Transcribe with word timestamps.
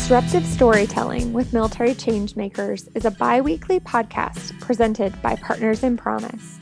Disruptive 0.00 0.46
Storytelling 0.46 1.34
with 1.34 1.52
Military 1.52 1.90
Changemakers 1.90 2.88
is 2.96 3.04
a 3.04 3.10
bi 3.10 3.42
weekly 3.42 3.78
podcast 3.78 4.58
presented 4.58 5.20
by 5.20 5.36
Partners 5.36 5.84
in 5.84 5.98
Promise. 5.98 6.58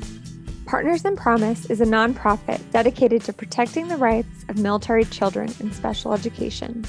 Partners 0.66 1.04
in 1.04 1.14
Promise 1.14 1.66
is 1.66 1.80
a 1.80 1.86
nonprofit 1.86 2.60
dedicated 2.72 3.22
to 3.22 3.32
protecting 3.32 3.86
the 3.86 3.96
rights 3.96 4.44
of 4.48 4.58
military 4.58 5.04
children 5.04 5.54
in 5.60 5.72
special 5.72 6.12
education. 6.12 6.84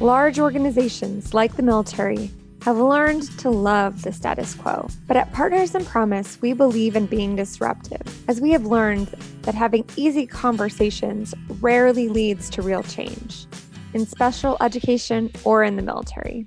Large 0.00 0.40
organizations 0.40 1.34
like 1.34 1.54
the 1.54 1.62
military 1.62 2.30
have 2.62 2.78
learned 2.78 3.24
to 3.38 3.50
love 3.50 4.02
the 4.02 4.12
status 4.12 4.54
quo. 4.54 4.88
But 5.06 5.18
at 5.18 5.32
Partners 5.34 5.74
in 5.74 5.84
Promise, 5.84 6.40
we 6.40 6.54
believe 6.54 6.96
in 6.96 7.06
being 7.06 7.36
disruptive, 7.36 8.02
as 8.26 8.40
we 8.40 8.52
have 8.52 8.64
learned 8.64 9.08
that 9.42 9.54
having 9.54 9.84
easy 9.96 10.26
conversations 10.26 11.34
rarely 11.60 12.08
leads 12.08 12.48
to 12.50 12.62
real 12.62 12.82
change 12.82 13.46
in 13.94 14.06
special 14.06 14.56
education, 14.60 15.30
or 15.44 15.62
in 15.62 15.76
the 15.76 15.82
military. 15.82 16.46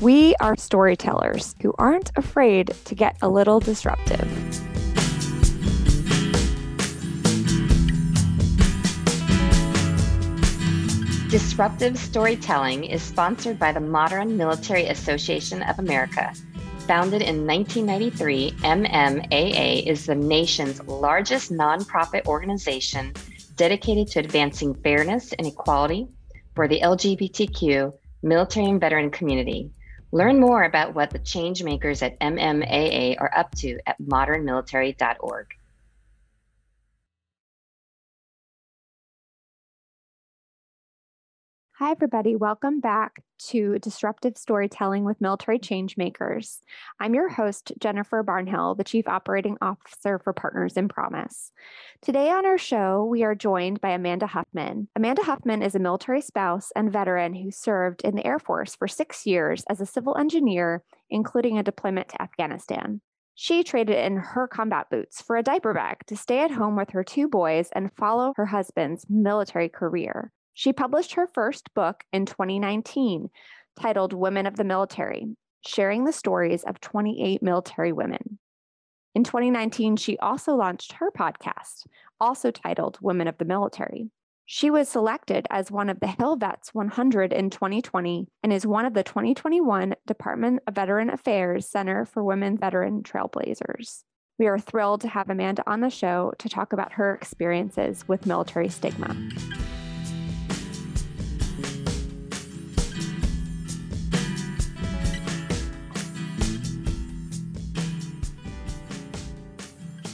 We 0.00 0.36
are 0.36 0.56
storytellers 0.56 1.56
who 1.60 1.74
aren't 1.76 2.12
afraid 2.16 2.68
to 2.84 2.94
get 2.94 3.16
a 3.20 3.28
little 3.28 3.58
disruptive. 3.58 4.28
Disruptive 11.28 11.98
Storytelling 11.98 12.84
is 12.84 13.02
sponsored 13.02 13.58
by 13.58 13.72
the 13.72 13.80
Modern 13.80 14.36
Military 14.36 14.86
Association 14.86 15.62
of 15.64 15.78
America. 15.78 16.32
Founded 16.86 17.20
in 17.20 17.46
1993, 17.46 18.52
MMAA 18.62 19.84
is 19.84 20.06
the 20.06 20.14
nation's 20.14 20.82
largest 20.84 21.52
nonprofit 21.52 22.24
organization 22.26 23.12
dedicated 23.56 24.08
to 24.08 24.20
advancing 24.20 24.72
fairness 24.76 25.34
and 25.34 25.46
equality 25.46 26.08
for 26.58 26.66
the 26.66 26.80
LGBTQ 26.80 27.92
military 28.24 28.66
and 28.66 28.80
veteran 28.80 29.12
community. 29.12 29.70
Learn 30.10 30.40
more 30.40 30.64
about 30.64 30.92
what 30.92 31.10
the 31.10 31.20
changemakers 31.20 32.02
at 32.02 32.18
MMAA 32.18 33.14
are 33.20 33.30
up 33.32 33.54
to 33.58 33.78
at 33.86 33.96
modernmilitary.org. 34.00 35.46
Hi, 41.80 41.92
everybody. 41.92 42.34
Welcome 42.34 42.80
back 42.80 43.22
to 43.50 43.78
Disruptive 43.78 44.36
Storytelling 44.36 45.04
with 45.04 45.20
Military 45.20 45.60
Changemakers. 45.60 46.58
I'm 46.98 47.14
your 47.14 47.28
host, 47.28 47.70
Jennifer 47.78 48.24
Barnhill, 48.24 48.76
the 48.76 48.82
Chief 48.82 49.06
Operating 49.06 49.56
Officer 49.62 50.18
for 50.18 50.32
Partners 50.32 50.76
in 50.76 50.88
Promise. 50.88 51.52
Today 52.02 52.30
on 52.30 52.44
our 52.44 52.58
show, 52.58 53.04
we 53.04 53.22
are 53.22 53.36
joined 53.36 53.80
by 53.80 53.90
Amanda 53.90 54.26
Huffman. 54.26 54.88
Amanda 54.96 55.22
Huffman 55.22 55.62
is 55.62 55.76
a 55.76 55.78
military 55.78 56.20
spouse 56.20 56.72
and 56.74 56.92
veteran 56.92 57.32
who 57.32 57.52
served 57.52 58.02
in 58.02 58.16
the 58.16 58.26
Air 58.26 58.40
Force 58.40 58.74
for 58.74 58.88
six 58.88 59.24
years 59.24 59.62
as 59.70 59.80
a 59.80 59.86
civil 59.86 60.16
engineer, 60.18 60.82
including 61.10 61.58
a 61.58 61.62
deployment 61.62 62.08
to 62.08 62.20
Afghanistan. 62.20 63.02
She 63.36 63.62
traded 63.62 63.98
in 63.98 64.16
her 64.16 64.48
combat 64.48 64.90
boots 64.90 65.22
for 65.22 65.36
a 65.36 65.44
diaper 65.44 65.72
bag 65.74 65.98
to 66.08 66.16
stay 66.16 66.40
at 66.40 66.50
home 66.50 66.74
with 66.74 66.90
her 66.90 67.04
two 67.04 67.28
boys 67.28 67.68
and 67.70 67.92
follow 67.92 68.32
her 68.34 68.46
husband's 68.46 69.06
military 69.08 69.68
career. 69.68 70.32
She 70.58 70.72
published 70.72 71.14
her 71.14 71.28
first 71.28 71.72
book 71.72 72.02
in 72.12 72.26
2019 72.26 73.30
titled 73.80 74.12
Women 74.12 74.44
of 74.44 74.56
the 74.56 74.64
Military, 74.64 75.36
sharing 75.64 76.04
the 76.04 76.12
stories 76.12 76.64
of 76.64 76.80
28 76.80 77.40
military 77.44 77.92
women. 77.92 78.40
In 79.14 79.22
2019, 79.22 79.94
she 79.94 80.18
also 80.18 80.56
launched 80.56 80.94
her 80.94 81.12
podcast, 81.12 81.86
also 82.20 82.50
titled 82.50 82.98
Women 83.00 83.28
of 83.28 83.38
the 83.38 83.44
Military. 83.44 84.10
She 84.46 84.68
was 84.68 84.88
selected 84.88 85.46
as 85.48 85.70
one 85.70 85.88
of 85.88 86.00
the 86.00 86.08
Hill 86.08 86.34
Vets 86.34 86.74
100 86.74 87.32
in 87.32 87.50
2020 87.50 88.26
and 88.42 88.52
is 88.52 88.66
one 88.66 88.84
of 88.84 88.94
the 88.94 89.04
2021 89.04 89.94
Department 90.08 90.60
of 90.66 90.74
Veteran 90.74 91.08
Affairs 91.08 91.68
Center 91.68 92.04
for 92.04 92.24
Women 92.24 92.58
Veteran 92.58 93.04
Trailblazers. 93.04 94.02
We 94.40 94.48
are 94.48 94.58
thrilled 94.58 95.02
to 95.02 95.08
have 95.08 95.30
Amanda 95.30 95.62
on 95.68 95.82
the 95.82 95.90
show 95.90 96.32
to 96.38 96.48
talk 96.48 96.72
about 96.72 96.94
her 96.94 97.14
experiences 97.14 98.08
with 98.08 98.26
military 98.26 98.68
stigma. 98.68 99.16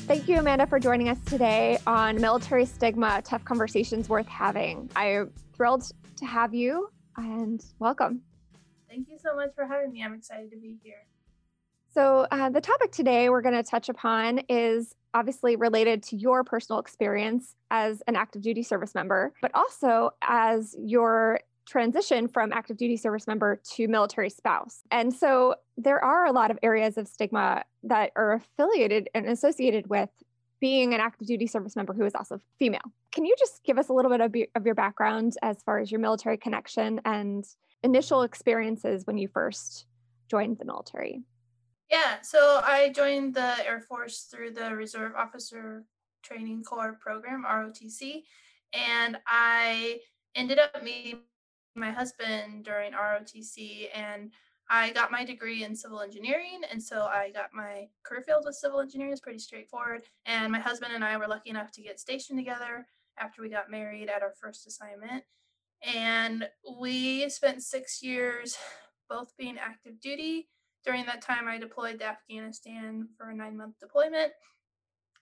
Thank 0.06 0.28
you, 0.28 0.36
Amanda, 0.38 0.66
for 0.66 0.78
joining 0.78 1.08
us 1.08 1.18
today 1.24 1.78
on 1.86 2.20
Military 2.20 2.66
Stigma 2.66 3.22
Tough 3.24 3.42
Conversations 3.46 4.06
Worth 4.06 4.28
Having. 4.28 4.90
I'm 4.94 5.32
thrilled 5.56 5.90
to 6.16 6.26
have 6.26 6.52
you 6.52 6.90
and 7.16 7.64
welcome. 7.78 8.20
Thank 8.86 9.08
you 9.08 9.16
so 9.18 9.34
much 9.34 9.54
for 9.54 9.66
having 9.66 9.92
me. 9.92 10.04
I'm 10.04 10.12
excited 10.12 10.50
to 10.50 10.58
be 10.58 10.76
here. 10.84 11.06
So, 11.94 12.26
uh, 12.30 12.50
the 12.50 12.60
topic 12.60 12.92
today 12.92 13.30
we're 13.30 13.40
going 13.40 13.54
to 13.54 13.62
touch 13.62 13.88
upon 13.88 14.40
is 14.50 14.94
obviously 15.14 15.56
related 15.56 16.02
to 16.02 16.16
your 16.16 16.44
personal 16.44 16.80
experience 16.80 17.54
as 17.70 18.02
an 18.06 18.14
active 18.14 18.42
duty 18.42 18.62
service 18.62 18.94
member, 18.94 19.32
but 19.40 19.52
also 19.54 20.10
as 20.20 20.76
your 20.78 21.40
transition 21.66 22.28
from 22.28 22.52
active 22.52 22.76
duty 22.76 22.96
service 22.96 23.26
member 23.26 23.60
to 23.74 23.88
military 23.88 24.30
spouse. 24.30 24.82
And 24.90 25.12
so 25.12 25.54
there 25.76 26.02
are 26.04 26.26
a 26.26 26.32
lot 26.32 26.50
of 26.50 26.58
areas 26.62 26.98
of 26.98 27.08
stigma 27.08 27.64
that 27.84 28.12
are 28.16 28.34
affiliated 28.34 29.08
and 29.14 29.26
associated 29.26 29.88
with 29.88 30.10
being 30.60 30.94
an 30.94 31.00
active 31.00 31.26
duty 31.26 31.46
service 31.46 31.76
member 31.76 31.92
who 31.92 32.04
is 32.04 32.14
also 32.14 32.38
female. 32.58 32.92
Can 33.12 33.24
you 33.24 33.34
just 33.38 33.62
give 33.64 33.78
us 33.78 33.88
a 33.88 33.92
little 33.92 34.10
bit 34.10 34.20
of, 34.20 34.34
of 34.54 34.66
your 34.66 34.74
background 34.74 35.36
as 35.42 35.62
far 35.62 35.78
as 35.78 35.90
your 35.90 36.00
military 36.00 36.36
connection 36.36 37.00
and 37.04 37.44
initial 37.82 38.22
experiences 38.22 39.06
when 39.06 39.18
you 39.18 39.28
first 39.28 39.86
joined 40.30 40.58
the 40.58 40.64
military? 40.64 41.22
Yeah, 41.90 42.22
so 42.22 42.60
I 42.64 42.92
joined 42.94 43.34
the 43.34 43.54
Air 43.66 43.80
Force 43.80 44.26
through 44.30 44.52
the 44.52 44.74
Reserve 44.74 45.12
Officer 45.16 45.84
Training 46.22 46.64
Corps 46.64 46.98
program, 46.98 47.44
ROTC, 47.44 48.22
and 48.72 49.18
I 49.26 50.00
ended 50.34 50.58
up 50.58 50.82
meeting 50.82 51.20
my 51.74 51.90
husband 51.90 52.64
during 52.64 52.92
ROTC 52.92 53.88
and 53.94 54.30
I 54.68 54.92
got 54.92 55.12
my 55.12 55.24
degree 55.24 55.64
in 55.64 55.76
civil 55.76 56.00
engineering, 56.00 56.62
and 56.70 56.82
so 56.82 57.02
I 57.02 57.30
got 57.30 57.52
my 57.52 57.88
career 58.02 58.22
field 58.22 58.44
with 58.46 58.54
civil 58.54 58.80
engineering. 58.80 59.12
is 59.12 59.20
pretty 59.20 59.38
straightforward. 59.38 60.04
And 60.24 60.50
my 60.50 60.58
husband 60.58 60.92
and 60.94 61.04
I 61.04 61.16
were 61.16 61.28
lucky 61.28 61.50
enough 61.50 61.70
to 61.72 61.82
get 61.82 62.00
stationed 62.00 62.38
together 62.38 62.86
after 63.18 63.42
we 63.42 63.50
got 63.50 63.70
married 63.70 64.08
at 64.08 64.22
our 64.22 64.32
first 64.40 64.66
assignment. 64.66 65.24
And 65.82 66.48
we 66.78 67.28
spent 67.28 67.62
six 67.62 68.02
years 68.02 68.56
both 69.08 69.36
being 69.36 69.58
active 69.58 70.00
duty. 70.00 70.48
During 70.84 71.04
that 71.06 71.22
time, 71.22 71.46
I 71.46 71.58
deployed 71.58 71.98
to 71.98 72.06
Afghanistan 72.06 73.08
for 73.16 73.30
a 73.30 73.34
nine 73.34 73.56
month 73.56 73.78
deployment. 73.80 74.32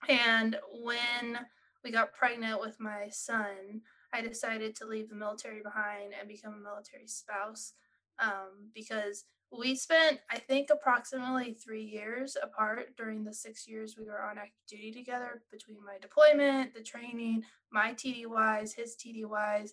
And 0.07 0.57
when 0.71 1.39
we 1.83 1.91
got 1.91 2.13
pregnant 2.13 2.61
with 2.61 2.79
my 2.79 3.07
son, 3.09 3.81
I 4.13 4.21
decided 4.21 4.75
to 4.75 4.85
leave 4.85 5.09
the 5.09 5.15
military 5.15 5.61
behind 5.61 6.13
and 6.17 6.27
become 6.27 6.53
a 6.53 6.63
military 6.63 7.07
spouse 7.07 7.73
um, 8.19 8.69
because 8.73 9.25
we 9.51 9.75
spent, 9.75 10.19
I 10.31 10.39
think, 10.39 10.69
approximately 10.71 11.53
three 11.53 11.83
years 11.83 12.35
apart 12.41 12.95
during 12.97 13.23
the 13.23 13.33
six 13.33 13.67
years 13.67 13.95
we 13.97 14.05
were 14.05 14.21
on 14.21 14.37
active 14.37 14.65
duty 14.67 14.91
together 14.91 15.43
between 15.51 15.77
my 15.85 15.97
deployment, 16.01 16.73
the 16.73 16.81
training, 16.81 17.43
my 17.71 17.93
TDYs, 17.93 18.75
his 18.75 18.95
TDYs, 18.95 19.71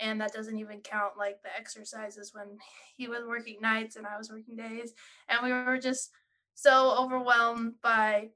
and 0.00 0.20
that 0.20 0.32
doesn't 0.32 0.58
even 0.58 0.80
count 0.80 1.16
like 1.16 1.42
the 1.42 1.56
exercises 1.56 2.32
when 2.34 2.58
he 2.96 3.08
was 3.08 3.24
working 3.26 3.58
nights 3.60 3.96
and 3.96 4.06
I 4.06 4.16
was 4.16 4.30
working 4.30 4.56
days. 4.56 4.94
And 5.28 5.40
we 5.42 5.52
were 5.52 5.78
just 5.78 6.10
so 6.54 6.96
overwhelmed 6.98 7.74
by 7.82 8.30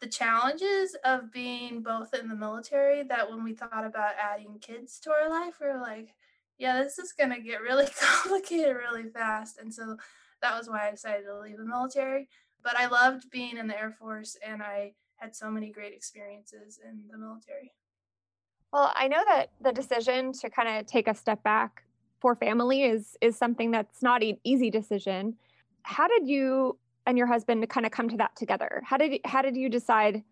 the 0.00 0.08
challenges 0.08 0.96
of 1.04 1.30
being 1.30 1.82
both 1.82 2.14
in 2.14 2.28
the 2.28 2.34
military 2.34 3.02
that 3.04 3.30
when 3.30 3.44
we 3.44 3.52
thought 3.52 3.84
about 3.84 4.14
adding 4.20 4.58
kids 4.60 4.98
to 5.00 5.10
our 5.10 5.28
life, 5.28 5.54
we 5.60 5.66
were 5.66 5.80
like, 5.80 6.14
yeah, 6.58 6.82
this 6.82 6.98
is 6.98 7.12
going 7.12 7.30
to 7.30 7.40
get 7.40 7.60
really 7.60 7.86
complicated 8.00 8.76
really 8.76 9.08
fast. 9.08 9.58
And 9.58 9.72
so 9.72 9.96
that 10.42 10.56
was 10.56 10.68
why 10.68 10.88
I 10.88 10.90
decided 10.90 11.24
to 11.26 11.38
leave 11.38 11.58
the 11.58 11.64
military. 11.64 12.28
But 12.62 12.76
I 12.76 12.86
loved 12.86 13.30
being 13.30 13.56
in 13.56 13.66
the 13.66 13.78
Air 13.78 13.90
Force 13.98 14.36
and 14.46 14.62
I 14.62 14.92
had 15.16 15.34
so 15.34 15.50
many 15.50 15.70
great 15.70 15.92
experiences 15.92 16.78
in 16.82 17.02
the 17.10 17.18
military. 17.18 17.72
Well, 18.72 18.92
I 18.94 19.08
know 19.08 19.22
that 19.26 19.50
the 19.60 19.72
decision 19.72 20.32
to 20.34 20.48
kind 20.48 20.78
of 20.78 20.86
take 20.86 21.08
a 21.08 21.14
step 21.14 21.42
back 21.42 21.82
for 22.20 22.36
family 22.36 22.84
is 22.84 23.16
is 23.20 23.36
something 23.36 23.70
that's 23.70 24.02
not 24.02 24.22
an 24.22 24.36
easy 24.44 24.70
decision. 24.70 25.36
How 25.82 26.06
did 26.06 26.28
you 26.28 26.78
and 27.10 27.18
your 27.18 27.26
husband 27.26 27.60
to 27.60 27.66
kind 27.66 27.84
of 27.84 27.92
come 27.92 28.08
to 28.08 28.16
that 28.16 28.34
together? 28.36 28.82
How 28.84 28.96
did 28.96 29.20
how 29.24 29.42
did 29.42 29.56
you 29.56 29.68
decide 29.68 30.22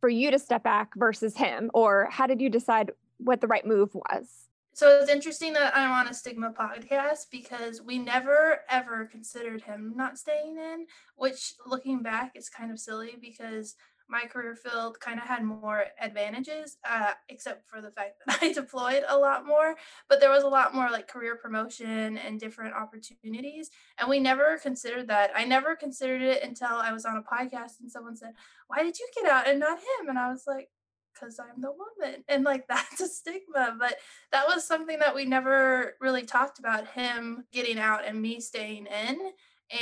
for 0.00 0.08
you 0.08 0.30
to 0.30 0.38
step 0.38 0.62
back 0.62 0.94
versus 0.96 1.36
him, 1.36 1.70
or 1.74 2.08
how 2.10 2.26
did 2.26 2.40
you 2.40 2.48
decide 2.48 2.92
what 3.18 3.40
the 3.40 3.46
right 3.46 3.66
move 3.66 3.90
was? 3.94 4.48
So 4.74 4.88
it's 4.88 5.10
interesting 5.10 5.52
that 5.52 5.76
I'm 5.76 5.90
on 5.90 6.08
a 6.08 6.14
stigma 6.14 6.52
podcast 6.52 7.26
because 7.30 7.82
we 7.82 7.98
never 7.98 8.60
ever 8.70 9.04
considered 9.04 9.62
him 9.62 9.92
not 9.96 10.18
staying 10.18 10.56
in, 10.56 10.86
which 11.16 11.54
looking 11.66 12.02
back 12.02 12.32
is 12.36 12.48
kind 12.48 12.70
of 12.70 12.80
silly 12.80 13.16
because 13.20 13.74
my 14.08 14.26
career 14.26 14.54
field 14.54 15.00
kind 15.00 15.18
of 15.18 15.26
had 15.26 15.42
more 15.42 15.84
advantages, 16.00 16.76
uh, 16.88 17.12
except 17.28 17.68
for 17.68 17.80
the 17.80 17.90
fact 17.90 18.16
that 18.26 18.38
I 18.42 18.52
deployed 18.52 19.04
a 19.08 19.16
lot 19.16 19.46
more. 19.46 19.74
But 20.08 20.20
there 20.20 20.30
was 20.30 20.44
a 20.44 20.48
lot 20.48 20.74
more 20.74 20.90
like 20.90 21.08
career 21.08 21.36
promotion 21.36 22.18
and 22.18 22.38
different 22.40 22.74
opportunities. 22.74 23.70
And 23.98 24.08
we 24.08 24.20
never 24.20 24.58
considered 24.58 25.08
that. 25.08 25.30
I 25.34 25.44
never 25.44 25.76
considered 25.76 26.22
it 26.22 26.42
until 26.42 26.68
I 26.68 26.92
was 26.92 27.04
on 27.04 27.16
a 27.16 27.22
podcast 27.22 27.80
and 27.80 27.90
someone 27.90 28.16
said, 28.16 28.34
Why 28.68 28.82
did 28.82 28.98
you 28.98 29.08
get 29.14 29.30
out 29.30 29.48
and 29.48 29.60
not 29.60 29.78
him? 29.78 30.08
And 30.08 30.18
I 30.18 30.30
was 30.30 30.44
like, 30.46 30.68
because 31.12 31.38
I'm 31.38 31.60
the 31.60 31.72
woman. 31.72 32.24
And 32.28 32.44
like 32.44 32.66
that's 32.68 33.00
a 33.00 33.08
stigma. 33.08 33.76
But 33.78 33.96
that 34.32 34.46
was 34.46 34.66
something 34.66 34.98
that 34.98 35.14
we 35.14 35.24
never 35.24 35.94
really 36.00 36.24
talked 36.24 36.58
about 36.58 36.88
him 36.88 37.44
getting 37.52 37.78
out 37.78 38.06
and 38.06 38.20
me 38.20 38.40
staying 38.40 38.86
in. 38.86 39.18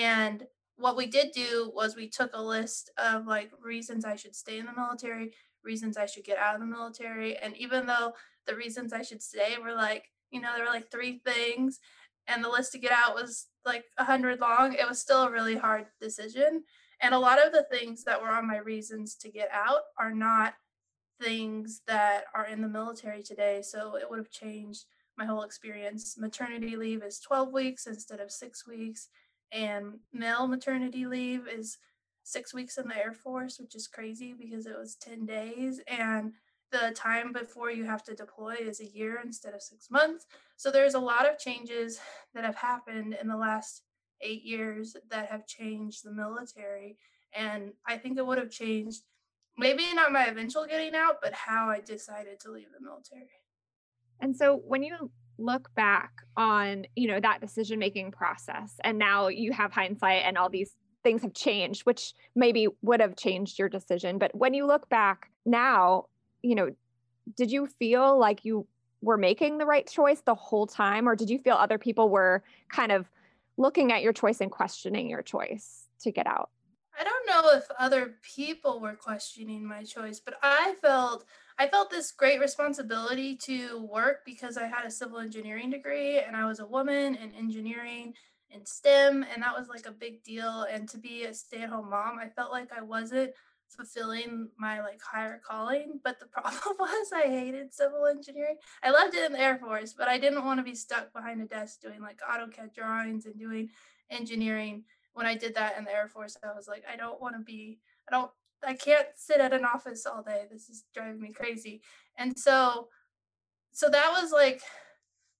And 0.00 0.44
what 0.80 0.96
we 0.96 1.06
did 1.06 1.32
do 1.32 1.70
was 1.74 1.94
we 1.94 2.08
took 2.08 2.30
a 2.32 2.42
list 2.42 2.90
of 2.96 3.26
like 3.26 3.50
reasons 3.62 4.04
I 4.04 4.16
should 4.16 4.34
stay 4.34 4.58
in 4.58 4.66
the 4.66 4.72
military, 4.72 5.32
reasons 5.62 5.96
I 5.96 6.06
should 6.06 6.24
get 6.24 6.38
out 6.38 6.54
of 6.54 6.60
the 6.60 6.66
military. 6.66 7.36
And 7.36 7.56
even 7.56 7.86
though 7.86 8.14
the 8.46 8.56
reasons 8.56 8.92
I 8.92 9.02
should 9.02 9.22
stay 9.22 9.56
were 9.62 9.74
like, 9.74 10.04
you 10.30 10.40
know, 10.40 10.50
there 10.54 10.64
were 10.64 10.70
like 10.70 10.90
three 10.90 11.20
things 11.24 11.80
and 12.26 12.42
the 12.42 12.48
list 12.48 12.72
to 12.72 12.78
get 12.78 12.92
out 12.92 13.14
was 13.14 13.48
like 13.66 13.84
a 13.98 14.04
hundred 14.04 14.40
long, 14.40 14.72
it 14.72 14.88
was 14.88 15.00
still 15.00 15.24
a 15.24 15.30
really 15.30 15.56
hard 15.56 15.86
decision. 16.00 16.64
And 17.02 17.14
a 17.14 17.18
lot 17.18 17.44
of 17.44 17.52
the 17.52 17.66
things 17.70 18.04
that 18.04 18.20
were 18.20 18.30
on 18.30 18.46
my 18.46 18.58
reasons 18.58 19.16
to 19.16 19.30
get 19.30 19.50
out 19.52 19.82
are 19.98 20.12
not 20.12 20.54
things 21.20 21.82
that 21.86 22.24
are 22.34 22.46
in 22.46 22.62
the 22.62 22.68
military 22.68 23.22
today. 23.22 23.60
So 23.62 23.96
it 23.96 24.08
would 24.08 24.18
have 24.18 24.30
changed 24.30 24.86
my 25.18 25.26
whole 25.26 25.42
experience. 25.42 26.16
Maternity 26.18 26.76
leave 26.76 27.02
is 27.02 27.20
12 27.20 27.52
weeks 27.52 27.86
instead 27.86 28.20
of 28.20 28.30
six 28.30 28.66
weeks 28.66 29.08
and 29.52 29.98
male 30.12 30.46
maternity 30.46 31.06
leave 31.06 31.46
is 31.48 31.78
six 32.22 32.54
weeks 32.54 32.78
in 32.78 32.88
the 32.88 32.96
Air 32.96 33.12
Force, 33.12 33.58
which 33.58 33.74
is 33.74 33.88
crazy 33.88 34.34
because 34.38 34.66
it 34.66 34.78
was 34.78 34.96
10 34.96 35.26
days. 35.26 35.80
And 35.88 36.32
the 36.70 36.92
time 36.94 37.32
before 37.32 37.70
you 37.70 37.84
have 37.84 38.02
to 38.04 38.14
deploy 38.14 38.54
is 38.60 38.80
a 38.80 38.86
year 38.86 39.20
instead 39.24 39.54
of 39.54 39.62
six 39.62 39.90
months. 39.90 40.26
So 40.56 40.70
there's 40.70 40.94
a 40.94 41.00
lot 41.00 41.28
of 41.28 41.38
changes 41.38 42.00
that 42.34 42.44
have 42.44 42.56
happened 42.56 43.16
in 43.20 43.28
the 43.28 43.36
last 43.36 43.82
eight 44.20 44.44
years 44.44 44.96
that 45.10 45.30
have 45.30 45.46
changed 45.46 46.04
the 46.04 46.12
military. 46.12 46.96
And 47.34 47.72
I 47.86 47.96
think 47.96 48.18
it 48.18 48.26
would 48.26 48.38
have 48.38 48.50
changed 48.50 49.02
maybe 49.58 49.82
not 49.94 50.12
my 50.12 50.26
eventual 50.26 50.66
getting 50.66 50.94
out, 50.94 51.16
but 51.22 51.32
how 51.32 51.68
I 51.68 51.80
decided 51.80 52.38
to 52.40 52.52
leave 52.52 52.68
the 52.72 52.84
military. 52.84 53.26
And 54.20 54.36
so 54.36 54.56
when 54.66 54.82
you 54.82 55.10
look 55.40 55.74
back 55.74 56.12
on 56.36 56.84
you 56.96 57.08
know 57.08 57.20
that 57.20 57.40
decision 57.40 57.78
making 57.78 58.10
process 58.12 58.76
and 58.84 58.98
now 58.98 59.28
you 59.28 59.52
have 59.52 59.72
hindsight 59.72 60.22
and 60.24 60.36
all 60.36 60.48
these 60.48 60.74
things 61.02 61.22
have 61.22 61.34
changed 61.34 61.82
which 61.82 62.12
maybe 62.34 62.68
would 62.82 63.00
have 63.00 63.16
changed 63.16 63.58
your 63.58 63.68
decision 63.68 64.18
but 64.18 64.34
when 64.34 64.54
you 64.54 64.66
look 64.66 64.88
back 64.88 65.30
now 65.46 66.04
you 66.42 66.54
know 66.54 66.70
did 67.36 67.50
you 67.50 67.66
feel 67.78 68.18
like 68.18 68.44
you 68.44 68.66
were 69.02 69.16
making 69.16 69.58
the 69.58 69.66
right 69.66 69.88
choice 69.88 70.20
the 70.20 70.34
whole 70.34 70.66
time 70.66 71.08
or 71.08 71.16
did 71.16 71.30
you 71.30 71.38
feel 71.38 71.54
other 71.54 71.78
people 71.78 72.08
were 72.08 72.42
kind 72.68 72.92
of 72.92 73.08
looking 73.56 73.92
at 73.92 74.02
your 74.02 74.12
choice 74.12 74.40
and 74.40 74.50
questioning 74.50 75.08
your 75.08 75.22
choice 75.22 75.86
to 76.00 76.10
get 76.10 76.26
out? 76.26 76.50
I 76.98 77.04
don't 77.04 77.26
know 77.26 77.56
if 77.56 77.64
other 77.78 78.16
people 78.22 78.80
were 78.80 78.94
questioning 78.94 79.66
my 79.66 79.84
choice, 79.84 80.20
but 80.20 80.34
I 80.42 80.74
felt 80.82 81.24
I 81.60 81.68
felt 81.68 81.90
this 81.90 82.10
great 82.10 82.40
responsibility 82.40 83.36
to 83.42 83.82
work 83.82 84.20
because 84.24 84.56
I 84.56 84.64
had 84.64 84.86
a 84.86 84.90
civil 84.90 85.18
engineering 85.18 85.68
degree 85.68 86.18
and 86.18 86.34
I 86.34 86.46
was 86.46 86.58
a 86.58 86.66
woman 86.66 87.16
in 87.16 87.34
engineering 87.34 88.14
and 88.50 88.66
STEM 88.66 89.26
and 89.30 89.42
that 89.42 89.58
was 89.58 89.68
like 89.68 89.84
a 89.84 89.92
big 89.92 90.22
deal. 90.22 90.62
And 90.72 90.88
to 90.88 90.96
be 90.96 91.24
a 91.24 91.34
stay-at-home 91.34 91.90
mom, 91.90 92.18
I 92.18 92.30
felt 92.30 92.50
like 92.50 92.70
I 92.72 92.80
wasn't 92.80 93.32
fulfilling 93.68 94.48
my 94.58 94.80
like 94.80 95.02
higher 95.02 95.38
calling, 95.46 96.00
but 96.02 96.18
the 96.18 96.26
problem 96.32 96.76
was 96.78 97.12
I 97.12 97.28
hated 97.28 97.74
civil 97.74 98.06
engineering. 98.06 98.56
I 98.82 98.88
loved 98.88 99.14
it 99.14 99.26
in 99.26 99.32
the 99.32 99.40
Air 99.40 99.58
Force, 99.58 99.92
but 99.92 100.08
I 100.08 100.16
didn't 100.16 100.46
want 100.46 100.60
to 100.60 100.64
be 100.64 100.74
stuck 100.74 101.12
behind 101.12 101.42
a 101.42 101.44
desk 101.44 101.82
doing 101.82 102.00
like 102.00 102.20
AutoCAD 102.20 102.72
drawings 102.74 103.26
and 103.26 103.38
doing 103.38 103.68
engineering. 104.08 104.84
When 105.12 105.26
I 105.26 105.36
did 105.36 105.56
that 105.56 105.76
in 105.76 105.84
the 105.84 105.92
Air 105.92 106.08
Force, 106.08 106.38
I 106.42 106.56
was 106.56 106.68
like, 106.68 106.84
I 106.90 106.96
don't 106.96 107.20
want 107.20 107.34
to 107.34 107.42
be, 107.42 107.80
I 108.08 108.16
don't, 108.16 108.30
I 108.66 108.74
can't 108.74 109.08
sit 109.16 109.40
at 109.40 109.52
an 109.52 109.64
office 109.64 110.06
all 110.06 110.22
day. 110.22 110.44
This 110.50 110.68
is 110.68 110.84
driving 110.94 111.20
me 111.20 111.32
crazy. 111.32 111.80
And 112.16 112.38
so, 112.38 112.88
so 113.72 113.88
that 113.88 114.10
was 114.20 114.32
like 114.32 114.60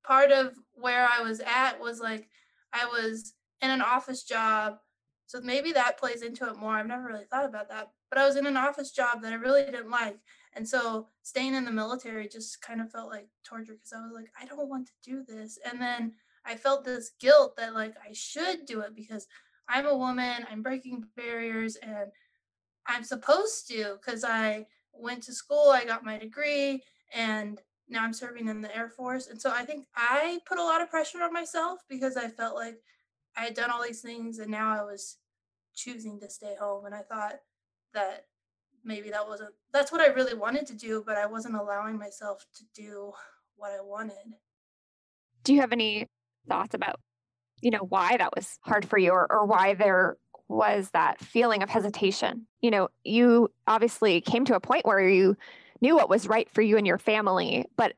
part 0.05 0.31
of 0.31 0.55
where 0.73 1.07
I 1.07 1.23
was 1.23 1.41
at 1.41 1.81
was 1.81 2.01
like, 2.01 2.29
I 2.73 2.87
was 2.87 3.35
in 3.61 3.71
an 3.71 3.83
office 3.83 4.23
job. 4.23 4.79
So 5.27 5.41
maybe 5.41 5.73
that 5.73 5.99
plays 5.99 6.23
into 6.23 6.49
it 6.49 6.57
more. 6.57 6.75
I've 6.75 6.87
never 6.87 7.05
really 7.05 7.25
thought 7.25 7.45
about 7.45 7.69
that, 7.69 7.91
but 8.09 8.19
I 8.19 8.27
was 8.27 8.37
in 8.37 8.47
an 8.47 8.57
office 8.57 8.91
job 8.91 9.23
that 9.23 9.33
I 9.33 9.37
really 9.37 9.65
didn't 9.65 9.91
like. 9.91 10.19
And 10.55 10.67
so 10.69 11.07
staying 11.23 11.55
in 11.55 11.65
the 11.65 11.71
military 11.71 12.27
just 12.27 12.61
kind 12.63 12.81
of 12.81 12.91
felt 12.91 13.11
like 13.11 13.29
torture 13.45 13.75
because 13.75 13.93
I 13.93 14.03
was 14.03 14.13
like, 14.13 14.31
I 14.41 14.47
don't 14.47 14.69
want 14.69 14.87
to 14.89 14.93
do 15.05 15.23
this. 15.23 15.59
And 15.65 15.81
then 15.81 16.15
I 16.45 16.57
felt 16.57 16.85
this 16.85 17.13
guilt 17.21 17.57
that 17.57 17.75
like 17.75 17.95
I 18.03 18.13
should 18.13 18.67
do 18.67 18.81
it 18.81 18.97
because 18.97 19.29
I'm 19.69 19.87
a 19.87 19.97
woman, 19.97 20.47
I'm 20.51 20.63
breaking 20.63 21.05
barriers, 21.17 21.77
and 21.77 22.11
I'm 22.87 23.05
supposed 23.05 23.69
to 23.69 23.99
because 24.01 24.25
I 24.25 24.67
went 24.93 25.23
to 25.25 25.33
school, 25.33 25.71
I 25.71 25.85
got 25.85 26.05
my 26.05 26.19
degree, 26.19 26.83
and 27.15 27.61
now 27.89 28.05
I'm 28.05 28.13
serving 28.13 28.49
in 28.49 28.61
the 28.61 28.75
Air 28.77 28.89
Force. 28.89 29.29
And 29.29 29.41
so 29.41 29.51
I 29.51 29.65
think 29.65 29.87
I 29.97 30.41
put 30.47 30.59
a 30.59 30.65
lot 30.65 30.81
of 30.81 30.91
pressure 30.91 31.23
on 31.23 31.33
myself 31.33 31.81
because 31.89 32.17
I 32.17 32.29
felt 32.29 32.55
like 32.55 32.77
I 33.37 33.43
had 33.43 33.55
done 33.55 33.71
all 33.71 33.83
these 33.83 34.01
things 34.01 34.39
and 34.39 34.51
now 34.51 34.73
I 34.79 34.85
was 34.85 35.17
choosing 35.75 36.21
to 36.21 36.31
stay 36.31 36.55
home. 36.59 36.87
And 36.87 36.95
I 36.95 37.03
thought 37.03 37.41
that 37.95 38.27
maybe 38.85 39.11
that 39.11 39.27
wasn't, 39.27 39.51
that's 39.73 39.91
what 39.91 40.01
I 40.01 40.07
really 40.07 40.35
wanted 40.35 40.67
to 40.69 40.75
do, 40.75 41.03
but 41.05 41.17
I 41.17 41.27
wasn't 41.27 41.57
allowing 41.57 41.99
myself 41.99 42.47
to 42.57 42.65
do 42.75 43.13
what 43.57 43.73
I 43.73 43.83
wanted. 43.83 44.37
Do 45.43 45.53
you 45.53 45.61
have 45.61 45.73
any 45.73 46.07
thoughts 46.49 46.75
about 46.75 47.01
you 47.61 47.71
know, 47.71 47.87
why 47.89 48.17
that 48.17 48.35
was 48.35 48.59
hard 48.63 48.89
for 48.89 48.99
you 48.99 49.11
or, 49.11 49.31
or 49.31 49.45
why 49.45 49.75
there 49.75 50.17
was 50.51 50.91
that 50.91 51.21
feeling 51.21 51.63
of 51.63 51.71
hesitation. 51.71 52.47
You 52.61 52.71
know, 52.71 52.89
you 53.05 53.51
obviously 53.67 54.21
came 54.21 54.45
to 54.47 54.57
a 54.57 54.61
point 54.61 54.85
where 54.85 55.01
you 55.01 55.37
knew 55.81 55.97
what 55.97 56.11
was 56.11 56.29
right 56.29 56.51
for 56.51 56.61
you 56.61 56.77
and 56.77 56.87
your 56.87 56.99
family, 56.99 57.67
but 57.77 57.95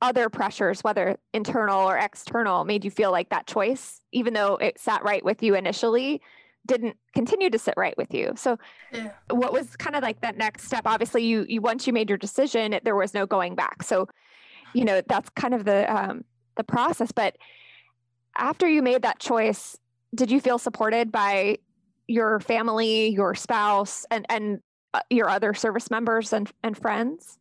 other 0.00 0.28
pressures, 0.28 0.82
whether 0.82 1.16
internal 1.32 1.88
or 1.88 1.96
external, 1.96 2.64
made 2.64 2.84
you 2.84 2.90
feel 2.90 3.10
like 3.10 3.28
that 3.30 3.46
choice, 3.46 4.00
even 4.12 4.32
though 4.32 4.56
it 4.56 4.78
sat 4.78 5.02
right 5.04 5.24
with 5.24 5.42
you 5.42 5.54
initially, 5.54 6.20
didn't 6.66 6.96
continue 7.14 7.50
to 7.50 7.58
sit 7.58 7.74
right 7.76 7.96
with 7.96 8.14
you. 8.14 8.32
So 8.36 8.58
yeah. 8.92 9.10
what 9.30 9.52
was 9.52 9.76
kind 9.76 9.96
of 9.96 10.02
like 10.02 10.20
that 10.20 10.36
next 10.36 10.64
step? 10.64 10.82
Obviously 10.86 11.24
you 11.24 11.44
you 11.48 11.60
once 11.60 11.86
you 11.86 11.92
made 11.92 12.08
your 12.08 12.18
decision, 12.18 12.78
there 12.84 12.96
was 12.96 13.14
no 13.14 13.26
going 13.26 13.54
back. 13.54 13.82
So, 13.82 14.08
you 14.72 14.84
know, 14.84 15.02
that's 15.08 15.28
kind 15.30 15.54
of 15.54 15.64
the 15.64 15.92
um 15.92 16.24
the 16.56 16.64
process, 16.64 17.12
but 17.12 17.36
after 18.36 18.68
you 18.68 18.82
made 18.82 19.02
that 19.02 19.18
choice, 19.18 19.76
did 20.14 20.30
you 20.30 20.40
feel 20.40 20.58
supported 20.58 21.10
by 21.10 21.58
your 22.08 22.40
family, 22.40 23.08
your 23.08 23.34
spouse, 23.34 24.04
and 24.10 24.26
and 24.28 24.60
uh, 24.94 25.00
your 25.10 25.28
other 25.28 25.54
service 25.54 25.90
members 25.90 26.32
and 26.32 26.50
and 26.62 26.76
friends? 26.76 27.38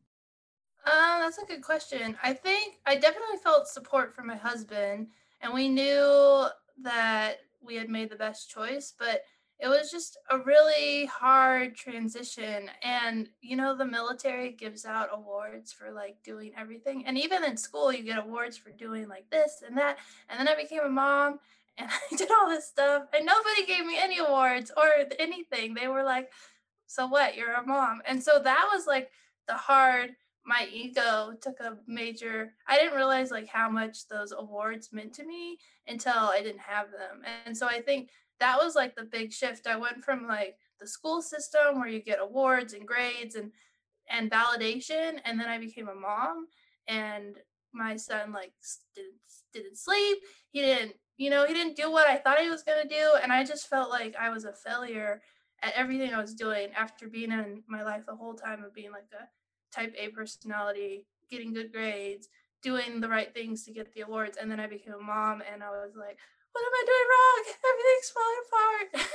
Um, 0.86 1.20
that's 1.20 1.38
a 1.38 1.46
good 1.46 1.62
question. 1.62 2.18
I 2.24 2.34
think 2.34 2.80
I 2.86 2.96
definitely 2.96 3.38
felt 3.44 3.68
support 3.68 4.16
from 4.16 4.28
my 4.28 4.36
husband, 4.36 5.08
and 5.42 5.54
we 5.54 5.70
knew 5.70 6.48
that 6.82 7.38
we 7.62 7.76
had 7.76 7.90
made 7.90 8.10
the 8.10 8.16
best 8.16 8.50
choice, 8.50 8.94
but 8.98 9.22
it 9.62 9.68
was 9.68 9.92
just 9.92 10.18
a 10.32 10.40
really 10.40 11.06
hard 11.06 11.76
transition 11.76 12.70
and 12.84 13.30
you 13.42 13.56
know 13.56 13.76
the 13.76 13.86
military 13.86 14.52
gives 14.52 14.86
out 14.86 15.10
awards 15.14 15.72
for 15.72 15.92
like 15.92 16.16
doing 16.24 16.52
everything 16.58 17.06
and 17.06 17.18
even 17.18 17.44
in 17.44 17.56
school 17.56 17.94
you 17.94 18.04
get 18.04 18.18
awards 18.18 18.58
for 18.58 18.72
doing 18.72 19.08
like 19.08 19.30
this 19.30 19.64
and 19.66 19.78
that 19.78 19.98
and 20.30 20.40
then 20.40 20.48
i 20.48 20.60
became 20.60 20.82
a 20.84 20.90
mom 20.90 21.40
and 21.78 21.90
i 22.12 22.16
did 22.16 22.30
all 22.32 22.50
this 22.50 22.68
stuff 22.68 23.04
and 23.14 23.26
nobody 23.26 23.66
gave 23.66 23.86
me 23.86 23.98
any 24.00 24.20
awards 24.20 24.72
or 24.76 24.88
anything. 25.20 25.74
They 25.74 25.88
were 25.88 26.04
like 26.04 26.32
so 26.88 27.08
what? 27.08 27.38
You're 27.38 27.54
a 27.54 27.66
mom. 27.66 28.02
And 28.06 28.22
so 28.22 28.42
that 28.44 28.70
was 28.74 28.86
like 28.86 29.12
the 29.48 29.54
hard 29.54 30.12
my 30.46 30.68
ego 30.74 31.34
took 31.40 31.60
a 31.60 31.78
major 31.86 32.52
i 32.68 32.76
didn't 32.76 32.96
realize 32.96 33.30
like 33.30 33.48
how 33.48 33.70
much 33.70 34.08
those 34.08 34.34
awards 34.36 34.90
meant 34.92 35.14
to 35.14 35.24
me 35.24 35.60
until 35.88 36.14
i 36.14 36.42
didn't 36.42 36.62
have 36.62 36.88
them. 36.92 37.22
And 37.46 37.56
so 37.56 37.68
i 37.68 37.80
think 37.80 38.10
that 38.42 38.58
was 38.58 38.76
like 38.76 38.96
the 38.96 39.04
big 39.04 39.32
shift. 39.32 39.68
I 39.68 39.78
went 39.78 40.04
from 40.04 40.28
like 40.28 40.58
the 40.80 40.88
school 40.88 41.22
system 41.22 41.80
where 41.80 41.88
you 41.88 42.02
get 42.02 42.20
awards 42.20 42.74
and 42.74 42.88
grades 42.88 43.36
and 43.36 43.52
and 44.10 44.30
validation 44.30 45.20
and 45.24 45.40
then 45.40 45.48
I 45.48 45.58
became 45.58 45.88
a 45.88 45.96
mom 45.96 46.48
and 46.88 47.38
my 47.74 47.96
son 47.96 48.32
like 48.32 48.54
didn't 48.96 49.14
didn't 49.54 49.78
sleep. 49.78 50.18
He 50.52 50.62
didn't, 50.62 50.94
you 51.18 51.30
know, 51.30 51.46
he 51.46 51.54
didn't 51.54 51.76
do 51.76 51.92
what 51.92 52.08
I 52.08 52.18
thought 52.18 52.40
he 52.40 52.50
was 52.50 52.64
to 52.64 52.88
do 52.90 53.12
and 53.22 53.32
I 53.32 53.44
just 53.44 53.70
felt 53.70 53.90
like 53.90 54.16
I 54.20 54.30
was 54.30 54.46
a 54.46 54.54
failure 54.54 55.22
at 55.64 55.74
everything 55.76 56.14
I 56.14 56.22
was 56.22 56.34
doing 56.34 56.70
after 56.76 57.08
being 57.08 57.32
in 57.32 57.64
my 57.68 57.84
life 57.84 58.06
the 58.06 58.16
whole 58.16 58.34
time 58.34 58.64
of 58.64 58.74
being 58.74 58.92
like 58.92 59.08
a 59.14 59.28
type 59.76 59.94
A 59.98 60.10
personality, 60.10 61.06
getting 61.30 61.54
good 61.54 61.72
grades, 61.72 62.30
doing 62.62 63.00
the 63.00 63.10
right 63.10 63.34
things 63.34 63.64
to 63.66 63.72
get 63.72 63.94
the 63.94 64.02
awards 64.02 64.38
and 64.42 64.50
then 64.50 64.60
I 64.60 64.68
became 64.68 64.94
a 64.94 65.04
mom 65.04 65.42
and 65.52 65.64
I 65.64 65.70
was 65.70 65.94
like 65.96 66.18
what 66.52 66.66
am 66.66 66.74
I 66.74 66.84
doing 66.86 67.08
wrong? 67.12 67.44
Everything's 67.72 68.10
falling 68.10 68.42
apart. 68.48 69.12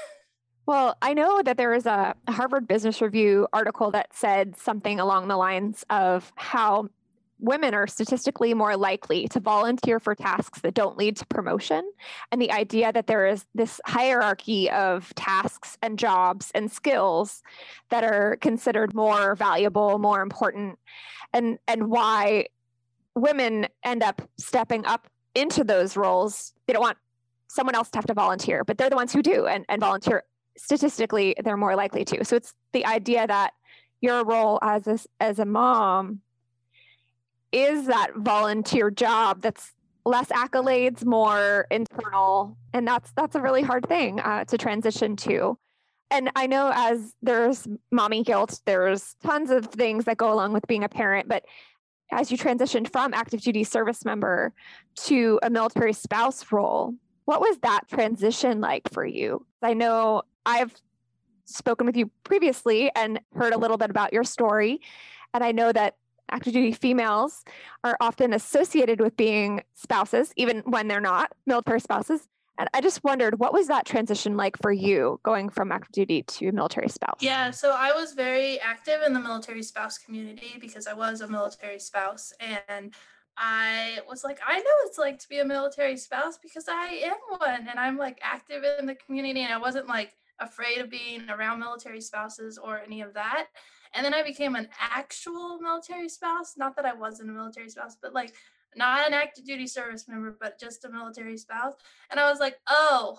Well, 0.67 0.97
I 1.01 1.15
know 1.15 1.43
that 1.43 1.57
there 1.57 1.71
was 1.71 1.87
a 1.87 2.17
Harvard 2.29 2.67
Business 2.67 3.01
Review 3.01 3.47
article 3.53 3.93
that 3.93 4.13
said 4.13 4.57
something 4.57 4.99
along 4.99 5.29
the 5.29 5.37
lines 5.37 5.85
of 5.91 6.33
how 6.35 6.89
women 7.39 7.75
are 7.75 7.87
statistically 7.87 8.55
more 8.55 8.77
likely 8.77 9.29
to 9.29 9.41
volunteer 9.41 10.01
for 10.01 10.15
tasks 10.15 10.61
that 10.61 10.75
don't 10.75 10.97
lead 10.97 11.17
to 11.17 11.27
promotion. 11.27 11.83
And 12.33 12.41
the 12.41 12.51
idea 12.51 12.93
that 12.93 13.07
there 13.07 13.27
is 13.27 13.45
this 13.55 13.81
hierarchy 13.85 14.71
of 14.71 15.15
tasks 15.15 15.77
and 15.83 15.99
jobs 15.99 16.51
and 16.55 16.71
skills 16.71 17.43
that 17.91 18.05
are 18.05 18.37
considered 18.41 18.95
more 18.95 19.35
valuable, 19.35 19.99
more 19.99 20.23
important, 20.23 20.79
and, 21.33 21.59
and 21.69 21.89
why 21.89 22.47
women 23.15 23.67
end 23.83 24.03
up 24.03 24.23
stepping 24.39 24.87
up 24.87 25.09
into 25.35 25.65
those 25.65 25.97
roles. 25.97 26.55
They 26.67 26.73
don't 26.73 26.83
want 26.83 26.99
someone 27.49 27.75
else 27.75 27.91
to 27.91 27.99
have 27.99 28.07
to 28.07 28.15
volunteer, 28.15 28.65
but 28.65 28.79
they're 28.79 28.91
the 28.91 28.97
ones 28.97 29.13
who 29.13 29.23
do 29.23 29.47
and, 29.47 29.65
and 29.69 29.81
volunteer. 29.81 30.25
Statistically, 30.57 31.35
they're 31.45 31.57
more 31.57 31.77
likely 31.77 32.05
to. 32.07 32.25
So 32.25 32.37
it's 32.37 32.55
the 32.73 32.87
idea 32.87 33.27
that 33.27 33.53
your 34.01 34.25
role 34.25 34.59
as 34.63 34.87
a, 34.87 34.99
as 35.21 35.39
a 35.39 35.45
mom 35.45 36.21
is 37.57 37.87
that 37.87 38.11
volunteer 38.17 38.91
job 38.91 39.41
that's 39.41 39.73
less 40.05 40.29
accolades, 40.29 41.07
more 41.07 41.67
internal, 41.71 42.55
and 42.75 42.87
that's 42.87 43.13
that's 43.17 43.35
a 43.35 43.41
really 43.41 43.63
hard 43.63 43.89
thing 43.89 44.21
uh, 44.21 44.45
to 44.45 44.59
transition 44.59 45.17
to. 45.17 45.59
And 46.11 46.31
I 46.37 46.47
know 46.47 46.71
as 46.75 47.15
there's 47.23 47.67
mommy 47.91 48.23
guilt, 48.23 48.61
there's 48.67 49.17
tons 49.25 49.51
of 49.51 49.67
things 49.67 50.05
that 50.05 50.19
go 50.19 50.33
along 50.33 50.53
with 50.53 50.67
being 50.67 50.85
a 50.85 50.89
parent, 50.89 51.29
but 51.29 51.45
as 52.13 52.31
you 52.31 52.37
transitioned 52.37 52.93
from 52.93 53.15
active 53.15 53.41
duty 53.41 53.65
service 53.65 54.05
member 54.05 54.53
to 55.07 55.41
a 55.43 55.49
military 55.49 55.95
spouse 55.95 56.53
role, 56.53 56.95
what 57.25 57.41
was 57.41 57.59
that 57.63 57.89
transition 57.89 58.61
like 58.61 58.89
for 58.93 59.05
you? 59.05 59.45
I 59.63 59.73
know 59.73 60.23
I've 60.45 60.75
spoken 61.47 61.87
with 61.87 61.97
you 61.97 62.11
previously 62.23 62.93
and 62.95 63.19
heard 63.35 63.55
a 63.55 63.59
little 63.59 63.79
bit 63.79 63.91
about 63.91 64.13
your 64.13 64.25
story. 64.25 64.81
And 65.35 65.43
I 65.43 65.53
know 65.53 65.73
that 65.73 65.97
active 66.31 66.53
duty 66.53 66.73
females 66.73 67.45
are 67.85 67.97
often 68.01 68.33
associated 68.33 69.01
with 69.01 69.17
being 69.17 69.63
spouses, 69.75 70.33
even 70.37 70.61
when 70.61 70.89
they're 70.89 71.01
not 71.01 71.33
military 71.47 71.81
spouses. 71.81 72.29
And 72.59 72.69
I 72.73 72.81
just 72.81 73.05
wondered, 73.05 73.39
what 73.39 73.53
was 73.53 73.69
that 73.69 73.85
transition 73.85 74.37
like 74.37 74.57
for 74.57 74.73
you 74.73 75.21
going 75.23 75.51
from 75.51 75.71
active 75.71 75.93
duty 75.93 76.23
to 76.23 76.53
military 76.53 76.89
spouse? 76.89 77.19
Yeah, 77.21 77.51
so 77.51 77.75
I 77.77 77.93
was 77.93 78.15
very 78.15 78.59
active 78.61 79.03
in 79.03 79.13
the 79.13 79.21
military 79.21 79.63
spouse 79.63 79.99
community 79.99 80.57
because 80.59 80.87
I 80.87 80.95
was 80.95 81.21
a 81.21 81.29
military 81.29 81.79
spouse. 81.79 82.33
And 82.41 82.95
I 83.37 83.99
was 84.09 84.25
like, 84.25 84.39
I 84.47 84.57
know 84.57 84.71
it's 84.87 84.97
like 84.97 85.19
to 85.19 85.29
be 85.29 85.41
a 85.41 85.45
military 85.45 85.99
spouse 85.99 86.39
because 86.39 86.65
I 86.67 86.87
am 87.05 87.39
one. 87.39 87.69
And 87.69 87.79
I'm 87.79 87.99
like 87.99 88.19
active 88.23 88.65
in 88.79 88.87
the 88.87 88.95
community. 88.95 89.43
And 89.43 89.53
I 89.53 89.59
wasn't 89.59 89.87
like 89.87 90.15
afraid 90.39 90.79
of 90.79 90.89
being 90.89 91.29
around 91.29 91.61
military 91.61 92.01
spouses 92.01 92.57
or 92.57 92.81
any 92.81 93.03
of 93.03 93.13
that. 93.15 93.49
And 93.97 94.05
then 94.05 94.15
I 94.15 94.23
became 94.23 94.55
an 94.55 94.69
actual 94.79 95.59
military 95.59 96.09
spouse. 96.09 96.55
Not 96.57 96.77
that 96.77 96.85
I 96.85 96.93
wasn't 96.93 97.31
a 97.31 97.33
military 97.33 97.71
spouse, 97.71 97.97
but 98.01 98.13
like 98.13 98.35
not 98.77 99.07
an 99.07 99.15
active 99.15 99.47
duty 99.47 99.67
service 99.67 100.07
member, 100.07 100.37
but 100.39 100.61
just 100.61 100.85
a 100.85 100.91
military 100.91 101.39
spouse. 101.39 101.75
And 102.11 102.21
I 102.21 102.31
was 102.31 102.39
like, 102.39 102.59
oh, 102.69 103.19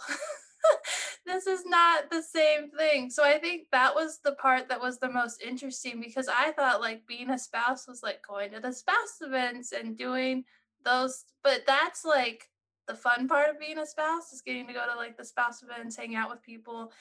this 1.26 1.48
is 1.48 1.66
not 1.66 2.10
the 2.12 2.22
same 2.22 2.70
thing. 2.70 3.10
So 3.10 3.24
I 3.24 3.40
think 3.40 3.68
that 3.72 3.96
was 3.96 4.20
the 4.24 4.34
part 4.34 4.70
that 4.70 4.80
was 4.80 5.00
the 5.00 5.10
most 5.10 5.42
interesting 5.42 6.00
because 6.00 6.28
I 6.28 6.52
thought 6.52 6.80
like 6.80 7.08
being 7.08 7.32
a 7.32 7.40
spouse 7.40 7.88
was 7.88 8.04
like 8.04 8.22
going 8.28 8.52
to 8.52 8.60
the 8.60 8.72
spouse 8.72 9.18
events 9.22 9.72
and 9.72 9.98
doing 9.98 10.46
those, 10.86 11.26
but 11.44 11.64
that's 11.66 12.06
like 12.06 12.50
the 12.88 12.96
fun 12.96 13.28
part 13.28 13.50
of 13.50 13.60
being 13.60 13.80
a 13.80 13.86
spouse 13.86 14.32
is 14.32 14.42
getting 14.42 14.68
to 14.68 14.74
go 14.74 14.86
to 14.90 14.96
like 14.96 15.18
the 15.18 15.26
spouse 15.26 15.64
events, 15.64 15.98
hang 15.98 16.16
out 16.16 16.30
with 16.30 16.42
people 16.44 16.92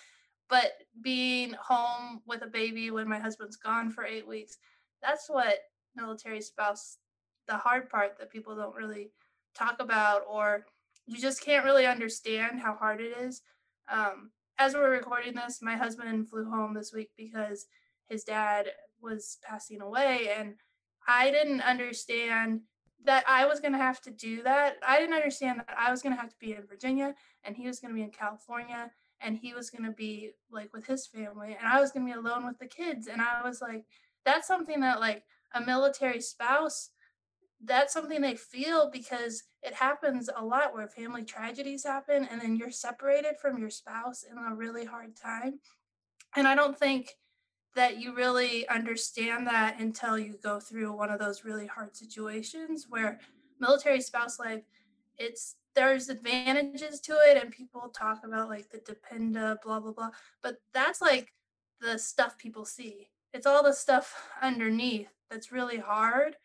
but 0.48 0.72
being 1.02 1.54
home 1.54 2.20
with 2.26 2.42
a 2.42 2.46
baby 2.46 2.90
when 2.90 3.08
my 3.08 3.18
husband's 3.18 3.56
gone 3.56 3.90
for 3.90 4.04
eight 4.04 4.26
weeks, 4.26 4.58
that's 5.02 5.28
what 5.28 5.58
military 5.94 6.40
spouse, 6.40 6.98
the 7.48 7.56
hard 7.56 7.88
part 7.88 8.18
that 8.18 8.30
people 8.30 8.54
don't 8.54 8.74
really 8.74 9.10
talk 9.54 9.76
about, 9.80 10.22
or 10.28 10.66
you 11.06 11.18
just 11.18 11.44
can't 11.44 11.64
really 11.64 11.86
understand 11.86 12.60
how 12.60 12.74
hard 12.74 13.00
it 13.00 13.16
is. 13.18 13.42
Um, 13.90 14.30
as 14.58 14.74
we're 14.74 14.90
recording 14.90 15.34
this, 15.34 15.60
my 15.62 15.76
husband 15.76 16.28
flew 16.28 16.48
home 16.48 16.74
this 16.74 16.92
week 16.92 17.10
because 17.16 17.66
his 18.08 18.24
dad 18.24 18.68
was 19.00 19.38
passing 19.42 19.80
away, 19.80 20.30
and 20.36 20.54
I 21.06 21.30
didn't 21.30 21.60
understand 21.60 22.62
that 23.04 23.24
I 23.28 23.46
was 23.46 23.60
going 23.60 23.72
to 23.72 23.78
have 23.78 24.00
to 24.02 24.10
do 24.10 24.42
that. 24.42 24.76
I 24.86 24.98
didn't 24.98 25.14
understand 25.14 25.60
that 25.60 25.76
I 25.78 25.90
was 25.90 26.02
going 26.02 26.14
to 26.14 26.20
have 26.20 26.30
to 26.30 26.36
be 26.40 26.54
in 26.54 26.66
Virginia 26.66 27.14
and 27.44 27.56
he 27.56 27.66
was 27.66 27.78
going 27.78 27.92
to 27.92 27.94
be 27.94 28.02
in 28.02 28.10
California 28.10 28.90
and 29.20 29.36
he 29.36 29.54
was 29.54 29.70
going 29.70 29.84
to 29.84 29.96
be 29.96 30.32
like 30.50 30.72
with 30.72 30.86
his 30.86 31.06
family 31.06 31.56
and 31.58 31.66
I 31.66 31.80
was 31.80 31.90
going 31.92 32.06
to 32.06 32.12
be 32.12 32.18
alone 32.18 32.46
with 32.46 32.58
the 32.58 32.66
kids 32.66 33.06
and 33.06 33.20
I 33.20 33.42
was 33.44 33.60
like 33.60 33.84
that's 34.24 34.46
something 34.46 34.80
that 34.80 35.00
like 35.00 35.24
a 35.54 35.60
military 35.60 36.20
spouse 36.20 36.90
that's 37.64 37.94
something 37.94 38.20
they 38.20 38.36
feel 38.36 38.90
because 38.90 39.44
it 39.62 39.72
happens 39.72 40.28
a 40.34 40.44
lot 40.44 40.74
where 40.74 40.86
family 40.86 41.24
tragedies 41.24 41.84
happen 41.84 42.28
and 42.30 42.40
then 42.40 42.56
you're 42.56 42.70
separated 42.70 43.38
from 43.40 43.58
your 43.58 43.70
spouse 43.70 44.24
in 44.30 44.36
a 44.36 44.54
really 44.54 44.84
hard 44.84 45.16
time 45.16 45.58
and 46.36 46.46
I 46.46 46.54
don't 46.54 46.78
think 46.78 47.12
that 47.74 47.98
you 47.98 48.14
really 48.14 48.66
understand 48.68 49.46
that 49.46 49.78
until 49.80 50.18
you 50.18 50.38
go 50.42 50.60
through 50.60 50.92
one 50.92 51.10
of 51.10 51.18
those 51.18 51.44
really 51.44 51.66
hard 51.66 51.94
situations 51.96 52.86
where 52.88 53.20
military 53.60 54.00
spouse 54.00 54.38
life 54.38 54.62
it's 55.18 55.56
there's 55.76 56.08
advantages 56.08 57.00
to 57.00 57.12
it 57.28 57.40
and 57.40 57.52
people 57.52 57.88
talk 57.90 58.22
about 58.24 58.48
like 58.48 58.68
the 58.70 58.78
dependa 58.78 59.56
blah 59.62 59.78
blah 59.78 59.92
blah 59.92 60.10
but 60.42 60.56
that's 60.72 61.00
like 61.00 61.32
the 61.80 61.98
stuff 61.98 62.38
people 62.38 62.64
see. 62.64 63.08
It's 63.32 63.46
all 63.46 63.62
the 63.62 63.72
stuff 63.72 64.14
underneath 64.42 65.08
that's 65.30 65.52
really 65.52 65.78
hard 65.78 66.36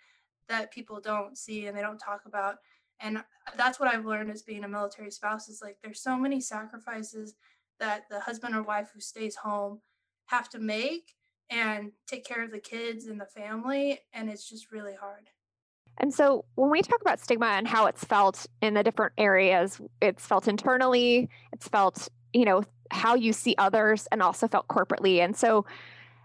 that 0.49 0.71
people 0.71 0.99
don't 0.99 1.37
see 1.37 1.67
and 1.67 1.77
they 1.77 1.81
don't 1.81 1.99
talk 1.99 2.23
about 2.25 2.57
and 2.99 3.23
that's 3.55 3.79
what 3.79 3.87
i've 3.87 4.05
learned 4.05 4.29
as 4.29 4.41
being 4.41 4.63
a 4.63 4.67
military 4.67 5.09
spouse 5.09 5.47
is 5.47 5.61
like 5.61 5.77
there's 5.81 6.01
so 6.01 6.17
many 6.17 6.41
sacrifices 6.41 7.35
that 7.79 8.03
the 8.09 8.19
husband 8.19 8.53
or 8.55 8.63
wife 8.63 8.89
who 8.93 8.99
stays 8.99 9.35
home 9.35 9.79
have 10.25 10.49
to 10.49 10.59
make 10.59 11.13
and 11.49 11.91
take 12.07 12.25
care 12.25 12.43
of 12.43 12.51
the 12.51 12.59
kids 12.59 13.05
and 13.05 13.21
the 13.21 13.25
family 13.25 13.99
and 14.13 14.29
it's 14.29 14.49
just 14.49 14.71
really 14.71 14.95
hard 14.95 15.29
and 16.01 16.11
so 16.11 16.45
when 16.55 16.71
we 16.71 16.81
talk 16.81 16.99
about 16.99 17.19
stigma 17.19 17.45
and 17.45 17.67
how 17.67 17.85
it's 17.85 18.03
felt 18.03 18.47
in 18.61 18.73
the 18.73 18.81
different 18.81 19.13
areas, 19.19 19.79
it's 20.01 20.25
felt 20.25 20.47
internally, 20.47 21.29
it's 21.53 21.67
felt, 21.67 22.09
you 22.33 22.43
know, 22.43 22.63
how 22.89 23.13
you 23.13 23.31
see 23.31 23.53
others 23.59 24.07
and 24.11 24.21
also 24.21 24.47
felt 24.47 24.67
corporately. 24.67 25.19
And 25.19 25.37
so 25.37 25.63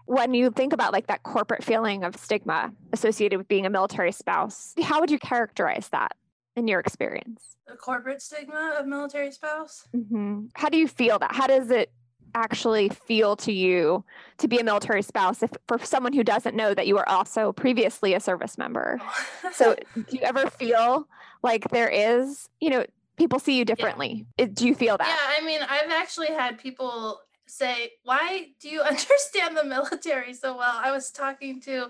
when 0.05 0.33
you 0.33 0.49
think 0.49 0.73
about 0.73 0.93
like 0.93 1.07
that 1.07 1.21
corporate 1.21 1.63
feeling 1.63 2.03
of 2.03 2.15
stigma 2.15 2.73
associated 2.91 3.37
with 3.37 3.47
being 3.47 3.67
a 3.67 3.69
military 3.69 4.11
spouse, 4.11 4.73
how 4.81 4.99
would 4.99 5.11
you 5.11 5.19
characterize 5.19 5.89
that 5.89 6.15
in 6.55 6.67
your 6.67 6.79
experience? 6.79 7.55
The 7.67 7.75
corporate 7.75 8.21
stigma 8.21 8.77
of 8.79 8.87
military 8.87 9.31
spouse? 9.31 9.87
Mm-hmm. 9.95 10.45
How 10.55 10.69
do 10.69 10.77
you 10.77 10.87
feel 10.87 11.19
that? 11.19 11.35
How 11.35 11.45
does 11.45 11.69
it 11.69 11.91
actually 12.35 12.89
feel 12.89 13.35
to 13.37 13.51
you 13.51 14.03
to 14.37 14.47
be 14.47 14.59
a 14.59 14.63
military 14.63 15.01
spouse 15.01 15.43
if 15.43 15.51
for 15.67 15.79
someone 15.79 16.13
who 16.13 16.23
doesn't 16.23 16.55
know 16.55 16.73
that 16.73 16.87
you 16.87 16.95
were 16.95 17.07
also 17.07 17.51
previously 17.51 18.13
a 18.13 18.19
service 18.19 18.57
member. 18.57 18.99
Oh. 19.01 19.51
So 19.51 19.75
do 19.95 20.03
you 20.09 20.21
ever 20.21 20.49
feel 20.49 21.07
like 21.43 21.69
there 21.69 21.89
is 21.89 22.49
you 22.59 22.69
know 22.69 22.85
people 23.17 23.39
see 23.39 23.57
you 23.57 23.65
differently? 23.65 24.25
Yeah. 24.37 24.47
do 24.53 24.67
you 24.67 24.75
feel 24.75 24.97
that? 24.97 25.07
Yeah 25.07 25.41
i 25.41 25.45
mean 25.45 25.61
i've 25.61 25.91
actually 25.91 26.27
had 26.27 26.57
people 26.57 27.19
say 27.47 27.93
why 28.03 28.47
do 28.59 28.69
you 28.69 28.81
understand 28.91 29.57
the 29.57 29.63
military 29.63 30.33
so 30.33 30.57
well? 30.57 30.79
I 30.81 30.91
was 30.91 31.11
talking 31.11 31.61
to 31.61 31.89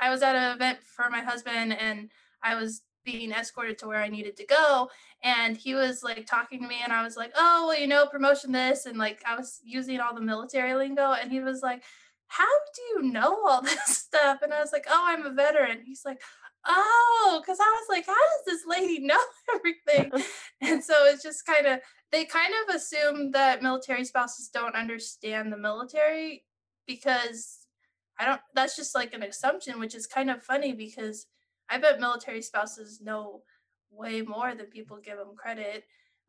i 0.00 0.10
was 0.10 0.22
at 0.22 0.36
an 0.36 0.54
event 0.54 0.78
for 0.82 1.10
my 1.10 1.20
husband 1.20 1.72
and 1.72 2.10
i 2.42 2.54
was 2.54 2.82
being 3.04 3.32
escorted 3.32 3.78
to 3.78 3.88
where 3.88 4.02
I 4.02 4.08
needed 4.08 4.36
to 4.36 4.46
go. 4.46 4.90
And 5.22 5.56
he 5.56 5.74
was 5.74 6.02
like 6.02 6.26
talking 6.26 6.60
to 6.62 6.68
me, 6.68 6.76
and 6.82 6.92
I 6.92 7.02
was 7.02 7.16
like, 7.16 7.32
oh, 7.36 7.66
well, 7.68 7.78
you 7.78 7.86
know, 7.86 8.06
promotion 8.06 8.52
this. 8.52 8.86
And 8.86 8.98
like 8.98 9.22
I 9.26 9.36
was 9.36 9.60
using 9.64 10.00
all 10.00 10.14
the 10.14 10.20
military 10.20 10.74
lingo. 10.74 11.12
And 11.12 11.30
he 11.30 11.40
was 11.40 11.62
like, 11.62 11.82
how 12.28 12.44
do 12.74 12.82
you 12.82 13.12
know 13.12 13.46
all 13.46 13.62
this 13.62 13.84
stuff? 13.86 14.40
And 14.42 14.52
I 14.52 14.60
was 14.60 14.72
like, 14.72 14.86
oh, 14.88 15.04
I'm 15.06 15.26
a 15.26 15.32
veteran. 15.32 15.82
He's 15.84 16.04
like, 16.04 16.20
oh, 16.66 17.40
because 17.42 17.58
I 17.60 17.64
was 17.64 17.86
like, 17.88 18.06
how 18.06 18.12
does 18.12 18.44
this 18.46 18.62
lady 18.66 19.00
know 19.00 19.18
everything? 19.54 20.12
and 20.60 20.82
so 20.82 20.94
it's 21.06 21.22
just 21.22 21.44
kind 21.46 21.66
of, 21.66 21.80
they 22.10 22.24
kind 22.24 22.52
of 22.62 22.74
assume 22.74 23.32
that 23.32 23.62
military 23.62 24.04
spouses 24.04 24.48
don't 24.48 24.76
understand 24.76 25.52
the 25.52 25.56
military 25.56 26.44
because 26.86 27.58
I 28.18 28.26
don't, 28.26 28.40
that's 28.54 28.76
just 28.76 28.94
like 28.94 29.14
an 29.14 29.22
assumption, 29.22 29.80
which 29.80 29.94
is 29.94 30.06
kind 30.06 30.30
of 30.30 30.42
funny 30.42 30.72
because 30.72 31.26
I 31.72 31.78
bet 31.78 32.00
military 32.00 32.42
spouses 32.42 33.00
know 33.00 33.42
way 33.90 34.20
more 34.20 34.54
than 34.54 34.66
people 34.66 34.98
give 35.02 35.16
them 35.16 35.34
credit. 35.36 35.84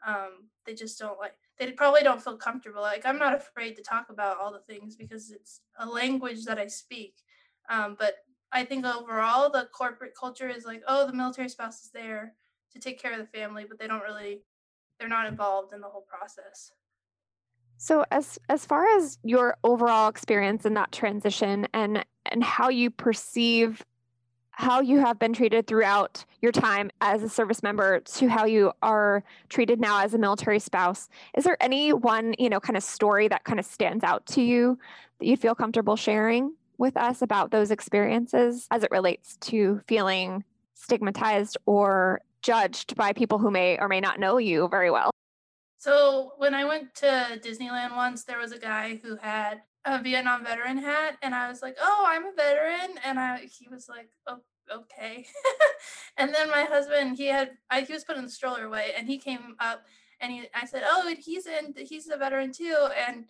Um, 0.07 0.49
they 0.65 0.73
just 0.73 0.97
don't 0.97 1.19
like 1.19 1.33
they 1.59 1.71
probably 1.73 2.01
don't 2.01 2.23
feel 2.23 2.37
comfortable. 2.37 2.81
Like 2.81 3.05
I'm 3.05 3.19
not 3.19 3.35
afraid 3.35 3.75
to 3.75 3.83
talk 3.83 4.07
about 4.09 4.39
all 4.39 4.53
the 4.53 4.73
things 4.73 4.95
because 4.95 5.31
it's 5.31 5.61
a 5.77 5.85
language 5.85 6.45
that 6.45 6.57
I 6.57 6.67
speak. 6.67 7.15
Um, 7.69 7.97
but 7.99 8.15
I 8.53 8.63
think 8.63 8.85
overall 8.85 9.49
the 9.49 9.67
corporate 9.73 10.13
culture 10.17 10.47
is 10.47 10.63
like, 10.65 10.81
oh, 10.87 11.05
the 11.05 11.13
military 11.13 11.49
spouse 11.49 11.83
is 11.83 11.91
there 11.91 12.33
to 12.71 12.79
take 12.79 13.01
care 13.01 13.11
of 13.11 13.19
the 13.19 13.37
family, 13.37 13.65
but 13.67 13.79
they 13.79 13.87
don't 13.87 14.01
really 14.01 14.43
they're 14.97 15.09
not 15.09 15.27
involved 15.27 15.73
in 15.73 15.81
the 15.81 15.87
whole 15.89 16.05
process. 16.07 16.71
So 17.77 18.05
as 18.11 18.39
as 18.47 18.65
far 18.65 18.87
as 18.95 19.17
your 19.23 19.57
overall 19.65 20.07
experience 20.07 20.65
in 20.65 20.75
that 20.75 20.93
transition 20.93 21.67
and 21.73 22.05
and 22.25 22.43
how 22.43 22.69
you 22.69 22.89
perceive 22.89 23.83
how 24.53 24.81
you 24.81 24.99
have 24.99 25.17
been 25.19 25.33
treated 25.33 25.67
throughout 25.67 26.23
your 26.41 26.51
time 26.51 26.91
as 27.01 27.23
a 27.23 27.29
service 27.29 27.63
member 27.63 27.99
to 28.01 28.27
how 28.27 28.45
you 28.45 28.71
are 28.81 29.23
treated 29.49 29.79
now 29.79 30.03
as 30.03 30.13
a 30.13 30.17
military 30.17 30.59
spouse. 30.59 31.09
Is 31.35 31.43
there 31.43 31.57
any 31.61 31.91
one 31.91 32.35
you 32.37 32.49
know 32.49 32.59
kind 32.59 32.77
of 32.77 32.83
story 32.83 33.27
that 33.27 33.43
kind 33.43 33.59
of 33.59 33.65
stands 33.65 34.03
out 34.03 34.25
to 34.27 34.41
you 34.41 34.77
that 35.19 35.25
you 35.25 35.37
feel 35.37 35.55
comfortable 35.55 35.95
sharing 35.95 36.53
with 36.77 36.95
us 36.97 37.21
about 37.21 37.51
those 37.51 37.71
experiences 37.71 38.67
as 38.71 38.83
it 38.83 38.91
relates 38.91 39.37
to 39.37 39.81
feeling 39.87 40.43
stigmatized 40.75 41.57
or 41.65 42.21
judged 42.41 42.95
by 42.95 43.13
people 43.13 43.39
who 43.39 43.49
may 43.49 43.77
or 43.79 43.87
may 43.87 44.01
not 44.01 44.19
know 44.19 44.37
you 44.37 44.67
very 44.69 44.91
well? 44.91 45.09
So 45.77 46.33
when 46.37 46.53
i 46.53 46.63
went 46.63 46.93
to 46.95 47.39
disneyland 47.43 47.95
once 47.95 48.23
there 48.23 48.37
was 48.37 48.51
a 48.51 48.59
guy 48.59 48.99
who 49.03 49.17
had 49.17 49.61
a 49.85 50.01
Vietnam 50.01 50.43
veteran 50.43 50.77
hat, 50.77 51.17
and 51.21 51.35
I 51.35 51.49
was 51.49 51.61
like, 51.61 51.75
"Oh, 51.81 52.05
I'm 52.07 52.25
a 52.25 52.33
veteran," 52.35 52.97
and 53.03 53.19
I 53.19 53.39
he 53.39 53.67
was 53.69 53.89
like, 53.89 54.09
"Oh, 54.27 54.39
okay." 54.71 55.25
and 56.17 56.33
then 56.33 56.49
my 56.49 56.63
husband, 56.63 57.17
he 57.17 57.27
had 57.27 57.51
I, 57.69 57.81
he 57.81 57.93
was 57.93 58.03
putting 58.03 58.23
the 58.23 58.29
stroller 58.29 58.65
away, 58.65 58.93
and 58.97 59.07
he 59.07 59.17
came 59.17 59.55
up, 59.59 59.85
and 60.21 60.31
he 60.31 60.47
I 60.55 60.65
said, 60.65 60.83
"Oh, 60.85 61.13
he's 61.19 61.45
in 61.47 61.73
he's 61.77 62.09
a 62.09 62.17
veteran 62.17 62.51
too," 62.53 62.87
and 63.07 63.25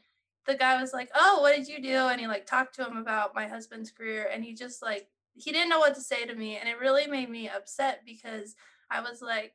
the 0.45 0.55
guy 0.55 0.79
was 0.79 0.93
like, 0.93 1.10
"Oh, 1.15 1.41
what 1.41 1.55
did 1.55 1.67
you 1.67 1.81
do?" 1.81 2.07
And 2.07 2.19
he 2.22 2.27
like 2.27 2.45
talked 2.45 2.75
to 2.75 2.86
him 2.86 2.98
about 2.98 3.36
my 3.36 3.48
husband's 3.48 3.91
career, 3.91 4.29
and 4.31 4.43
he 4.43 4.53
just 4.53 4.81
like 4.81 5.07
he 5.36 5.51
didn't 5.51 5.69
know 5.69 5.79
what 5.79 5.95
to 5.95 6.01
say 6.01 6.25
to 6.25 6.36
me, 6.36 6.57
and 6.57 6.69
it 6.69 6.79
really 6.79 7.07
made 7.07 7.29
me 7.29 7.50
upset 7.50 8.01
because 8.05 8.55
I 8.91 9.01
was 9.01 9.22
like, 9.22 9.53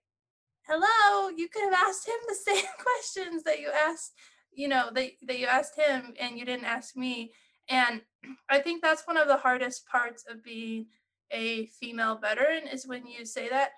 "Hello, 0.66 1.30
you 1.30 1.48
could 1.48 1.64
have 1.64 1.88
asked 1.88 2.08
him 2.08 2.18
the 2.28 2.34
same 2.52 2.64
questions 2.78 3.44
that 3.44 3.60
you 3.60 3.70
asked." 3.70 4.14
You 4.52 4.68
know 4.68 4.90
that, 4.94 5.10
that 5.22 5.38
you 5.38 5.46
asked 5.46 5.78
him 5.78 6.14
and 6.20 6.38
you 6.38 6.44
didn't 6.44 6.64
ask 6.64 6.96
me. 6.96 7.32
And 7.68 8.02
i 8.50 8.58
think 8.58 8.82
that's 8.82 9.06
one 9.06 9.16
of 9.16 9.28
the 9.28 9.36
hardest 9.36 9.86
parts 9.86 10.24
of 10.28 10.42
being 10.42 10.86
a 11.30 11.66
female 11.66 12.16
veteran 12.16 12.66
is 12.66 12.86
when 12.86 13.06
you 13.06 13.24
say 13.24 13.48
that. 13.48 13.70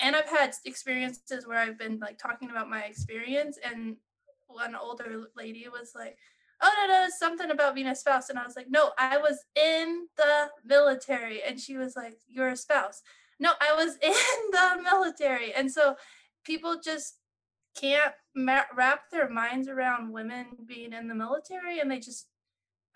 And 0.00 0.16
i've 0.16 0.28
had 0.28 0.54
experiences 0.64 1.46
where 1.46 1.58
i've 1.58 1.78
been 1.78 1.98
like 2.00 2.18
talking 2.18 2.50
about 2.50 2.68
my 2.70 2.82
experience 2.82 3.58
and 3.64 3.96
one 4.46 4.74
older 4.74 5.24
lady 5.36 5.66
was 5.70 5.92
like 5.94 6.16
oh 6.62 6.72
no 6.78 6.94
no 6.94 7.08
something 7.18 7.50
about 7.50 7.74
being 7.74 7.86
a 7.86 7.94
spouse. 7.94 8.30
And 8.30 8.38
i 8.38 8.44
was 8.44 8.56
like 8.56 8.70
no 8.70 8.92
i 8.98 9.18
was 9.18 9.44
in 9.56 10.08
the 10.16 10.48
military. 10.64 11.42
And 11.42 11.60
she 11.60 11.76
was 11.76 11.94
like 11.96 12.18
you're 12.28 12.48
a 12.48 12.56
spouse. 12.56 13.02
No 13.38 13.52
i 13.60 13.74
was 13.74 13.96
in 14.02 14.50
the 14.52 14.82
military. 14.82 15.52
And 15.54 15.70
so 15.70 15.96
people 16.44 16.80
just 16.82 17.18
can't 17.74 18.14
ma- 18.34 18.62
wrap 18.76 19.10
their 19.10 19.28
minds 19.28 19.68
around 19.68 20.12
women 20.12 20.46
being 20.66 20.92
in 20.92 21.08
the 21.08 21.14
military 21.14 21.80
and 21.80 21.90
they 21.90 21.98
just 21.98 22.26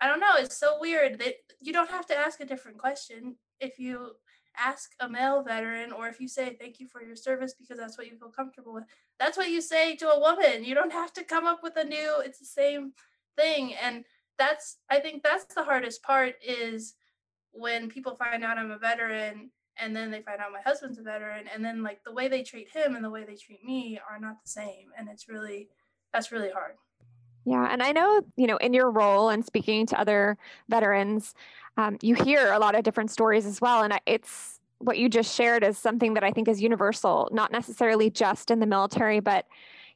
i 0.01 0.07
don't 0.07 0.19
know 0.19 0.35
it's 0.37 0.57
so 0.57 0.77
weird 0.79 1.19
that 1.19 1.35
you 1.61 1.73
don't 1.73 1.89
have 1.89 2.05
to 2.07 2.15
ask 2.15 2.39
a 2.39 2.45
different 2.45 2.77
question. 2.77 3.35
If 3.59 3.79
you 3.79 4.11
ask 4.57 4.91
a 4.99 5.09
male 5.09 5.43
veteran 5.43 5.91
or 5.91 6.07
if 6.07 6.19
you 6.19 6.27
say 6.27 6.55
thank 6.59 6.79
you 6.79 6.87
for 6.87 7.03
your 7.03 7.15
service 7.15 7.53
because 7.53 7.77
that's 7.77 7.97
what 7.97 8.07
you 8.07 8.17
feel 8.17 8.29
comfortable 8.29 8.73
with 8.73 8.83
that's 9.19 9.37
what 9.37 9.49
you 9.49 9.61
say 9.61 9.95
to 9.97 10.09
a 10.09 10.19
woman. 10.19 10.63
You 10.63 10.75
don't 10.75 10.91
have 10.91 11.13
to 11.13 11.23
come 11.23 11.45
up 11.45 11.59
with 11.61 11.75
a 11.77 11.83
new 11.83 12.21
it's 12.25 12.39
the 12.39 12.45
same 12.45 12.93
thing. 13.37 13.73
And 13.75 14.05
that's 14.37 14.77
i 14.89 14.99
think 14.99 15.21
that's 15.21 15.53
the 15.53 15.63
hardest 15.63 16.01
part 16.01 16.35
is 16.45 16.95
when 17.51 17.89
people 17.89 18.15
find 18.15 18.43
out 18.43 18.57
i'm 18.57 18.71
a 18.71 18.77
veteran 18.77 19.51
and 19.81 19.95
then 19.95 20.11
they 20.11 20.21
find 20.21 20.39
out 20.39 20.51
my 20.51 20.61
husband's 20.61 20.99
a 20.99 21.01
veteran 21.01 21.45
and 21.53 21.63
then 21.63 21.83
like 21.83 22.03
the 22.03 22.11
way 22.11 22.27
they 22.27 22.43
treat 22.43 22.69
him 22.69 22.95
and 22.95 23.03
the 23.03 23.09
way 23.09 23.23
they 23.23 23.35
treat 23.35 23.63
me 23.63 23.99
are 24.09 24.19
not 24.19 24.41
the 24.43 24.49
same 24.49 24.87
and 24.97 25.09
it's 25.09 25.27
really 25.27 25.69
that's 26.13 26.31
really 26.31 26.51
hard. 26.51 26.73
Yeah 27.45 27.67
and 27.71 27.81
i 27.81 27.91
know 27.91 28.21
you 28.35 28.47
know 28.47 28.57
in 28.57 28.73
your 28.73 28.91
role 28.91 29.29
and 29.29 29.45
speaking 29.45 29.85
to 29.87 29.99
other 29.99 30.37
veterans 30.67 31.33
um, 31.77 31.97
you 32.01 32.13
hear 32.13 32.51
a 32.51 32.59
lot 32.59 32.75
of 32.75 32.83
different 32.83 33.11
stories 33.11 33.45
as 33.45 33.61
well 33.61 33.83
and 33.83 33.99
it's 34.05 34.59
what 34.79 34.97
you 34.97 35.09
just 35.09 35.33
shared 35.35 35.63
is 35.63 35.77
something 35.77 36.13
that 36.13 36.23
i 36.23 36.31
think 36.31 36.47
is 36.47 36.61
universal 36.61 37.29
not 37.31 37.51
necessarily 37.51 38.09
just 38.09 38.51
in 38.51 38.59
the 38.59 38.65
military 38.65 39.19
but 39.19 39.45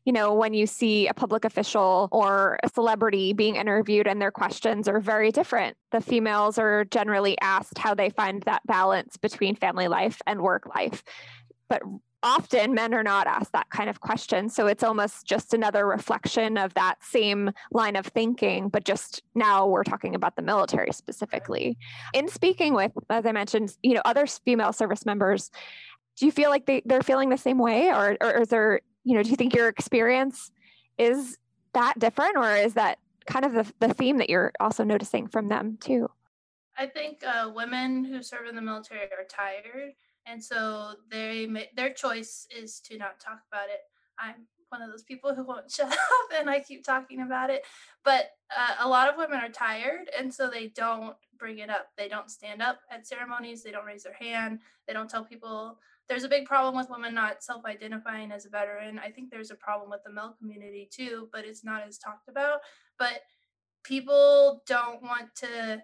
you 0.06 0.12
know, 0.12 0.34
when 0.34 0.54
you 0.54 0.68
see 0.68 1.08
a 1.08 1.14
public 1.14 1.46
official 1.46 2.10
or 2.12 2.60
a 2.64 2.70
celebrity 2.70 3.34
being 3.34 3.56
interviewed 3.56 4.08
and 4.08 4.22
their 4.22 4.32
questions 4.32 4.88
are 4.88 5.00
very 5.00 5.32
different. 5.32 5.78
The 5.92 6.02
females 6.02 6.58
are 6.58 6.86
generally 6.86 7.38
asked 7.40 7.78
how 7.78 7.94
they 7.94 8.10
find 8.10 8.44
that 8.44 8.66
balance 8.66 9.16
between 9.16 9.56
family 9.56 9.88
life 9.88 10.22
and 10.28 10.42
work 10.42 10.76
life. 10.76 11.04
But 11.70 11.82
often 12.22 12.74
men 12.74 12.94
are 12.94 13.04
not 13.04 13.28
asked 13.28 13.52
that 13.54 13.70
kind 13.70 13.90
of 13.90 14.00
question. 14.00 14.50
So 14.50 14.68
it's 14.68 14.84
almost 14.84 15.26
just 15.26 15.54
another 15.54 15.86
reflection 15.86 16.58
of 16.58 16.74
that 16.74 16.96
same 17.02 17.52
line 17.72 17.96
of 17.96 18.08
thinking, 18.08 18.70
but 18.70 18.86
just 18.86 19.22
now 19.36 19.68
we're 19.68 19.84
talking 19.84 20.16
about 20.16 20.36
the 20.36 20.42
military 20.42 20.92
specifically. 20.94 21.78
In 22.14 22.28
speaking 22.30 22.74
with, 22.74 22.92
as 23.10 23.26
I 23.26 23.34
mentioned, 23.34 23.76
you 23.84 23.94
know, 23.94 24.02
other 24.06 24.26
female 24.26 24.74
service 24.74 25.06
members, 25.06 25.52
do 26.18 26.26
you 26.26 26.32
feel 26.32 26.50
like 26.50 26.66
they, 26.66 26.82
they're 26.86 27.02
feeling 27.02 27.30
the 27.30 27.38
same 27.38 27.58
way 27.58 27.90
or, 27.90 28.18
or 28.22 28.42
is 28.42 28.48
there 28.50 28.82
you 29.04 29.16
know, 29.16 29.24
do 29.24 29.30
you 29.30 29.36
think 29.36 29.56
your 29.56 29.68
experience 29.68 30.52
is 30.98 31.38
that 31.74 31.98
different 32.00 32.38
or 32.38 32.56
is 32.56 32.74
that 32.76 33.00
kind 33.26 33.46
of 33.46 33.54
the, 33.54 33.74
the 33.80 33.94
theme 33.94 34.18
that 34.18 34.30
you're 34.30 34.52
also 34.60 34.84
noticing 34.84 35.28
from 35.28 35.50
them 35.50 35.78
too? 35.80 36.10
I 36.78 36.88
think 36.88 37.24
uh, 37.24 37.52
women 37.54 38.04
who 38.04 38.24
serve 38.24 38.48
in 38.48 38.56
the 38.56 38.62
military 38.62 39.02
are 39.02 39.26
tired, 39.30 39.94
and 40.26 40.44
so 40.44 40.94
they 41.12 41.48
their 41.76 41.94
choice 41.94 42.48
is 42.56 42.80
to 42.82 42.98
not 42.98 43.20
talk 43.20 43.42
about 43.52 43.70
it. 43.70 43.82
I'm 44.18 44.48
one 44.70 44.82
of 44.82 44.90
those 44.90 45.04
people 45.04 45.36
who 45.36 45.44
won't 45.44 45.72
shut 45.72 45.92
up, 45.92 46.00
and 46.36 46.50
I 46.50 46.60
keep 46.60 46.84
talking 46.84 47.22
about 47.22 47.50
it. 47.50 47.64
But 48.04 48.32
uh, 48.56 48.76
a 48.80 48.88
lot 48.88 49.10
of 49.10 49.18
women 49.18 49.40
are 49.40 49.50
tired, 49.50 50.10
and 50.18 50.34
so 50.34 50.50
they 50.50 50.68
don't 50.70 51.16
bring 51.38 51.60
it 51.60 51.70
up. 51.70 51.88
They 51.98 52.08
don't 52.08 52.32
stand 52.32 52.62
up 52.62 52.80
at 52.90 53.06
ceremonies. 53.06 53.64
They 53.64 53.72
don't 53.72 53.86
raise 53.86 54.04
their 54.04 54.14
hand. 54.14 54.60
They 54.88 54.94
don't 54.94 55.10
tell 55.10 55.24
people 55.24 55.78
there's 56.10 56.24
a 56.24 56.30
big 56.30 56.46
problem 56.46 56.76
with 56.76 56.90
women 56.90 57.14
not 57.14 57.44
self-identifying 57.44 58.32
as 58.32 58.46
a 58.46 58.50
veteran. 58.50 59.00
I 59.00 59.10
think 59.10 59.30
there's 59.30 59.52
a 59.52 59.56
problem 59.56 59.90
with 59.90 60.02
the 60.06 60.12
male 60.12 60.36
community 60.38 60.90
too, 60.92 61.30
but 61.32 61.46
it's 61.46 61.64
not 61.64 61.88
as 61.88 61.98
talked 61.98 62.28
about. 62.28 62.60
But 63.00 63.22
people 63.84 64.64
don't 64.68 65.02
want 65.02 65.36
to 65.38 65.82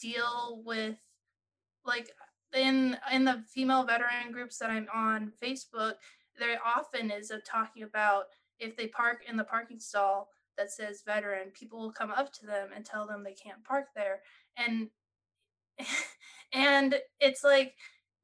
deal 0.00 0.62
with 0.64 0.96
like 1.84 2.10
in 2.54 2.96
in 3.10 3.24
the 3.24 3.42
female 3.48 3.84
veteran 3.84 4.30
groups 4.32 4.58
that 4.58 4.70
I'm 4.70 4.88
on 4.94 5.32
Facebook, 5.42 5.94
there 6.38 6.58
often 6.64 7.10
is 7.10 7.30
a 7.30 7.38
talking 7.38 7.82
about 7.82 8.24
if 8.58 8.76
they 8.76 8.88
park 8.88 9.24
in 9.28 9.36
the 9.36 9.44
parking 9.44 9.80
stall 9.80 10.28
that 10.56 10.70
says 10.70 11.02
veteran, 11.04 11.50
people 11.54 11.78
will 11.80 11.92
come 11.92 12.10
up 12.10 12.32
to 12.34 12.46
them 12.46 12.68
and 12.74 12.84
tell 12.84 13.06
them 13.06 13.24
they 13.24 13.34
can't 13.34 13.64
park 13.64 13.86
there. 13.96 14.20
And 14.56 14.88
and 16.52 16.96
it's 17.20 17.42
like 17.42 17.74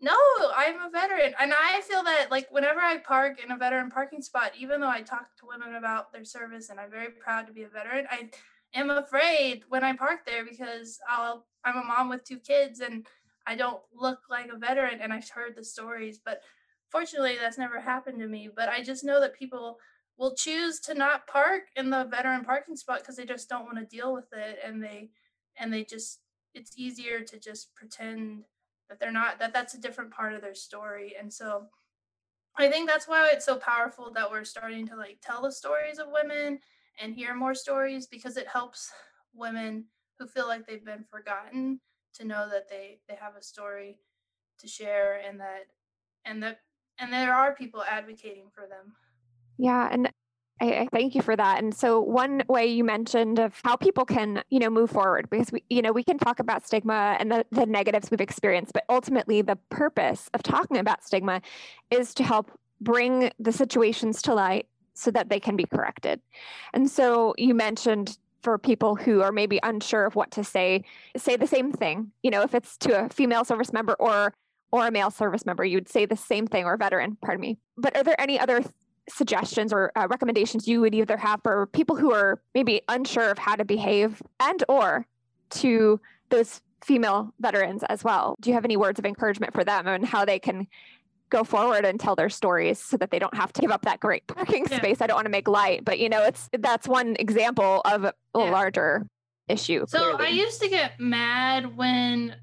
no, 0.00 0.16
I'm 0.56 0.80
a 0.80 0.90
veteran. 0.90 1.34
And 1.40 1.52
I 1.52 1.80
feel 1.80 2.04
that 2.04 2.30
like 2.30 2.48
whenever 2.50 2.80
I 2.80 2.98
park 2.98 3.42
in 3.42 3.50
a 3.50 3.56
veteran 3.56 3.90
parking 3.90 4.22
spot, 4.22 4.52
even 4.58 4.80
though 4.80 4.88
I 4.88 5.02
talk 5.02 5.36
to 5.38 5.46
women 5.46 5.74
about 5.74 6.12
their 6.12 6.24
service 6.24 6.70
and 6.70 6.78
I'm 6.78 6.90
very 6.90 7.10
proud 7.10 7.46
to 7.46 7.52
be 7.52 7.64
a 7.64 7.68
veteran, 7.68 8.06
I 8.10 8.30
am 8.74 8.90
afraid 8.90 9.64
when 9.68 9.82
I 9.82 9.94
park 9.94 10.20
there 10.24 10.44
because 10.44 11.00
I'll 11.08 11.46
I'm 11.64 11.76
a 11.76 11.84
mom 11.84 12.08
with 12.08 12.24
two 12.24 12.38
kids 12.38 12.80
and 12.80 13.06
I 13.46 13.56
don't 13.56 13.80
look 13.92 14.20
like 14.30 14.50
a 14.52 14.58
veteran 14.58 15.00
and 15.00 15.12
I've 15.12 15.28
heard 15.28 15.56
the 15.56 15.64
stories, 15.64 16.20
but 16.24 16.42
fortunately 16.90 17.36
that's 17.40 17.58
never 17.58 17.80
happened 17.80 18.20
to 18.20 18.28
me. 18.28 18.48
But 18.54 18.68
I 18.68 18.82
just 18.82 19.04
know 19.04 19.20
that 19.20 19.38
people 19.38 19.78
will 20.16 20.34
choose 20.34 20.78
to 20.80 20.94
not 20.94 21.26
park 21.26 21.62
in 21.76 21.90
the 21.90 22.04
veteran 22.04 22.44
parking 22.44 22.76
spot 22.76 23.00
because 23.00 23.16
they 23.16 23.24
just 23.24 23.48
don't 23.48 23.64
want 23.64 23.78
to 23.78 23.96
deal 23.96 24.12
with 24.12 24.32
it 24.32 24.58
and 24.64 24.82
they 24.82 25.10
and 25.56 25.72
they 25.72 25.82
just 25.82 26.20
it's 26.54 26.72
easier 26.76 27.20
to 27.20 27.38
just 27.38 27.74
pretend 27.74 28.44
that 28.88 28.98
they're 29.00 29.12
not 29.12 29.38
that 29.38 29.52
that's 29.52 29.74
a 29.74 29.80
different 29.80 30.10
part 30.10 30.34
of 30.34 30.40
their 30.40 30.54
story. 30.54 31.14
And 31.18 31.32
so 31.32 31.68
i 32.56 32.68
think 32.68 32.88
that's 32.88 33.06
why 33.06 33.28
it's 33.32 33.46
so 33.46 33.56
powerful 33.56 34.12
that 34.12 34.30
we're 34.30 34.44
starting 34.44 34.86
to 34.86 34.96
like 34.96 35.18
tell 35.22 35.42
the 35.42 35.52
stories 35.52 35.98
of 35.98 36.08
women 36.10 36.58
and 37.00 37.14
hear 37.14 37.34
more 37.34 37.54
stories 37.54 38.06
because 38.06 38.36
it 38.36 38.48
helps 38.48 38.90
women 39.32 39.84
who 40.18 40.26
feel 40.26 40.48
like 40.48 40.66
they've 40.66 40.84
been 40.84 41.04
forgotten 41.04 41.80
to 42.14 42.24
know 42.24 42.48
that 42.50 42.68
they 42.68 42.98
they 43.08 43.14
have 43.14 43.36
a 43.36 43.42
story 43.42 43.98
to 44.58 44.66
share 44.66 45.20
and 45.26 45.38
that 45.40 45.66
and 46.24 46.42
that 46.42 46.60
and 46.98 47.12
there 47.12 47.32
are 47.32 47.54
people 47.54 47.82
advocating 47.88 48.48
for 48.52 48.66
them. 48.66 48.92
Yeah 49.56 49.88
and 49.90 50.10
I, 50.60 50.72
I, 50.72 50.88
thank 50.92 51.14
you 51.14 51.22
for 51.22 51.36
that. 51.36 51.62
And 51.62 51.74
so 51.74 52.00
one 52.00 52.42
way 52.48 52.66
you 52.66 52.84
mentioned 52.84 53.38
of 53.38 53.60
how 53.64 53.76
people 53.76 54.04
can, 54.04 54.42
you 54.50 54.58
know, 54.58 54.70
move 54.70 54.90
forward 54.90 55.28
because 55.30 55.52
we, 55.52 55.62
you 55.70 55.82
know, 55.82 55.92
we 55.92 56.02
can 56.02 56.18
talk 56.18 56.40
about 56.40 56.66
stigma 56.66 57.16
and 57.18 57.30
the, 57.30 57.46
the 57.50 57.66
negatives 57.66 58.10
we've 58.10 58.20
experienced, 58.20 58.72
but 58.72 58.84
ultimately 58.88 59.42
the 59.42 59.56
purpose 59.70 60.28
of 60.34 60.42
talking 60.42 60.78
about 60.78 61.04
stigma 61.04 61.40
is 61.90 62.14
to 62.14 62.24
help 62.24 62.50
bring 62.80 63.30
the 63.38 63.52
situations 63.52 64.22
to 64.22 64.34
light 64.34 64.66
so 64.94 65.10
that 65.10 65.28
they 65.28 65.38
can 65.38 65.56
be 65.56 65.64
corrected. 65.64 66.20
And 66.74 66.90
so 66.90 67.34
you 67.38 67.54
mentioned 67.54 68.18
for 68.42 68.58
people 68.58 68.96
who 68.96 69.22
are 69.22 69.32
maybe 69.32 69.60
unsure 69.62 70.06
of 70.06 70.16
what 70.16 70.30
to 70.32 70.44
say, 70.44 70.84
say 71.16 71.36
the 71.36 71.46
same 71.46 71.72
thing. 71.72 72.12
You 72.22 72.30
know, 72.30 72.42
if 72.42 72.54
it's 72.54 72.76
to 72.78 73.04
a 73.04 73.08
female 73.08 73.44
service 73.44 73.72
member 73.72 73.94
or 73.94 74.32
or 74.70 74.86
a 74.86 74.90
male 74.90 75.10
service 75.10 75.46
member, 75.46 75.64
you'd 75.64 75.88
say 75.88 76.04
the 76.04 76.16
same 76.16 76.46
thing 76.46 76.66
or 76.66 76.76
veteran, 76.76 77.16
pardon 77.22 77.40
me. 77.40 77.58
But 77.78 77.96
are 77.96 78.04
there 78.04 78.20
any 78.20 78.38
other 78.38 78.62
suggestions 79.08 79.72
or 79.72 79.92
uh, 79.96 80.06
recommendations 80.08 80.68
you 80.68 80.80
would 80.80 80.94
either 80.94 81.16
have 81.16 81.40
for 81.42 81.66
people 81.66 81.96
who 81.96 82.12
are 82.12 82.40
maybe 82.54 82.82
unsure 82.88 83.30
of 83.30 83.38
how 83.38 83.54
to 83.56 83.64
behave 83.64 84.22
and 84.40 84.64
or 84.68 85.06
to 85.50 86.00
those 86.30 86.60
female 86.84 87.32
veterans 87.40 87.82
as 87.88 88.04
well 88.04 88.36
do 88.40 88.50
you 88.50 88.54
have 88.54 88.64
any 88.64 88.76
words 88.76 88.98
of 88.98 89.04
encouragement 89.04 89.52
for 89.52 89.64
them 89.64 89.86
and 89.86 90.06
how 90.06 90.24
they 90.24 90.38
can 90.38 90.66
go 91.30 91.44
forward 91.44 91.84
and 91.84 92.00
tell 92.00 92.14
their 92.14 92.30
stories 92.30 92.78
so 92.78 92.96
that 92.96 93.10
they 93.10 93.18
don't 93.18 93.34
have 93.34 93.52
to 93.52 93.60
give 93.60 93.70
up 93.70 93.82
that 93.82 94.00
great 94.00 94.26
parking 94.26 94.64
yeah. 94.70 94.76
space 94.76 95.00
i 95.00 95.06
don't 95.06 95.16
want 95.16 95.26
to 95.26 95.30
make 95.30 95.48
light 95.48 95.84
but 95.84 95.98
you 95.98 96.08
know 96.08 96.22
it's 96.24 96.48
that's 96.58 96.86
one 96.86 97.16
example 97.18 97.82
of 97.84 98.04
a 98.04 98.14
yeah. 98.34 98.50
larger 98.50 99.06
issue 99.48 99.84
so 99.88 99.98
clearly. 99.98 100.26
i 100.26 100.28
used 100.28 100.60
to 100.60 100.68
get 100.68 100.98
mad 101.00 101.76
when 101.76 102.34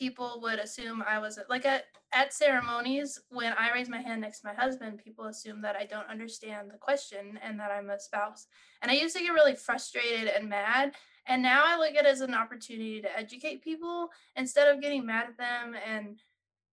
people 0.00 0.40
would 0.42 0.58
assume 0.58 1.04
I 1.06 1.18
was 1.18 1.38
like 1.50 1.66
at, 1.66 1.84
at 2.14 2.32
ceremonies 2.32 3.20
when 3.28 3.52
I 3.52 3.70
raise 3.74 3.90
my 3.90 4.00
hand 4.00 4.22
next 4.22 4.40
to 4.40 4.46
my 4.46 4.54
husband, 4.54 4.98
people 5.04 5.26
assume 5.26 5.60
that 5.60 5.76
I 5.76 5.84
don't 5.84 6.08
understand 6.08 6.70
the 6.70 6.78
question 6.78 7.38
and 7.44 7.60
that 7.60 7.70
I'm 7.70 7.90
a 7.90 8.00
spouse. 8.00 8.46
And 8.80 8.90
I 8.90 8.94
used 8.94 9.14
to 9.16 9.22
get 9.22 9.34
really 9.34 9.54
frustrated 9.54 10.28
and 10.28 10.48
mad. 10.48 10.94
And 11.26 11.42
now 11.42 11.64
I 11.66 11.76
look 11.76 11.94
at 11.94 12.06
it 12.06 12.08
as 12.08 12.22
an 12.22 12.32
opportunity 12.32 13.02
to 13.02 13.14
educate 13.14 13.62
people 13.62 14.08
instead 14.36 14.74
of 14.74 14.80
getting 14.80 15.04
mad 15.04 15.26
at 15.28 15.36
them 15.36 15.76
and 15.86 16.18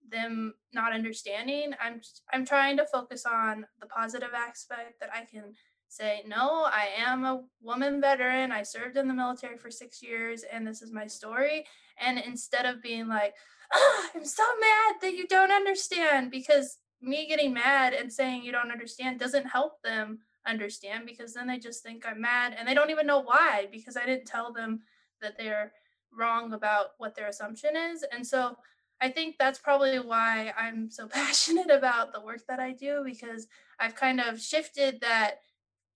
them 0.09 0.53
not 0.73 0.93
understanding. 0.93 1.73
I'm 1.83 1.99
I'm 2.31 2.45
trying 2.45 2.77
to 2.77 2.85
focus 2.85 3.25
on 3.25 3.65
the 3.81 3.87
positive 3.87 4.31
aspect 4.33 5.01
that 5.01 5.09
I 5.13 5.25
can 5.25 5.53
say, 5.88 6.23
no, 6.28 6.65
I 6.65 6.89
am 6.97 7.26
a 7.26 7.43
woman 7.62 8.02
veteran. 8.02 8.52
I 8.52 8.63
served 8.63 8.97
in 8.97 9.08
the 9.08 9.13
military 9.13 9.58
for 9.58 9.71
six 9.71 10.02
years 10.04 10.43
and 10.43 10.65
this 10.65 10.82
is 10.82 10.91
my 10.91 11.08
story. 11.08 11.65
And 12.00 12.19
instead 12.19 12.65
of 12.65 12.82
being 12.82 13.08
like, 13.08 13.34
oh, 13.73 14.08
I'm 14.15 14.26
so 14.26 14.43
mad 14.60 14.95
that 15.02 15.13
you 15.15 15.28
don't 15.28 15.52
understand, 15.52 16.32
because 16.32 16.78
me 17.02 17.28
getting 17.28 17.54
mad 17.54 17.93
and 17.93 18.12
saying 18.12 18.43
you 18.43 18.52
don't 18.52 18.71
understand 18.71 19.19
doesn't 19.19 19.45
help 19.45 19.82
them 19.82 20.19
understand 20.45 21.06
because 21.06 21.34
then 21.34 21.47
they 21.47 21.60
just 21.60 21.84
think 21.84 22.06
I'm 22.06 22.21
mad 22.21 22.56
and 22.58 22.67
they 22.67 22.73
don't 22.73 22.89
even 22.89 23.06
know 23.06 23.21
why 23.21 23.67
because 23.71 23.97
I 23.97 24.06
didn't 24.06 24.26
tell 24.26 24.54
them 24.54 24.82
that 25.21 25.38
they're 25.38 25.73
wrong 26.17 26.54
about 26.54 26.88
what 26.97 27.15
their 27.15 27.28
assumption 27.28 27.76
is. 27.76 28.04
And 28.12 28.26
so 28.26 28.58
I 29.00 29.10
think 29.10 29.36
that's 29.38 29.60
probably 29.60 30.00
why 30.00 30.54
I'm 30.58 30.89
so 30.89 31.08
passionate 31.12 31.69
about 31.69 32.13
the 32.13 32.21
work 32.21 32.41
that 32.47 32.60
I 32.60 32.71
do 32.71 33.04
because 33.06 33.47
I've 33.80 33.95
kind 33.95 34.19
of 34.19 34.41
shifted 34.41 35.02
that 35.02 35.41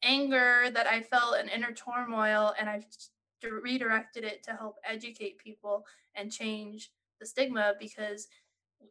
anger 0.03 0.69
that 0.73 0.87
I 0.87 1.01
felt 1.01 1.37
and 1.37 1.49
inner 1.49 1.71
turmoil, 1.71 2.53
and 2.59 2.69
I've 2.69 2.85
redirected 3.43 4.23
it 4.23 4.43
to 4.43 4.51
help 4.51 4.77
educate 4.83 5.37
people 5.37 5.85
and 6.15 6.31
change 6.31 6.91
the 7.19 7.25
stigma 7.25 7.73
because 7.79 8.27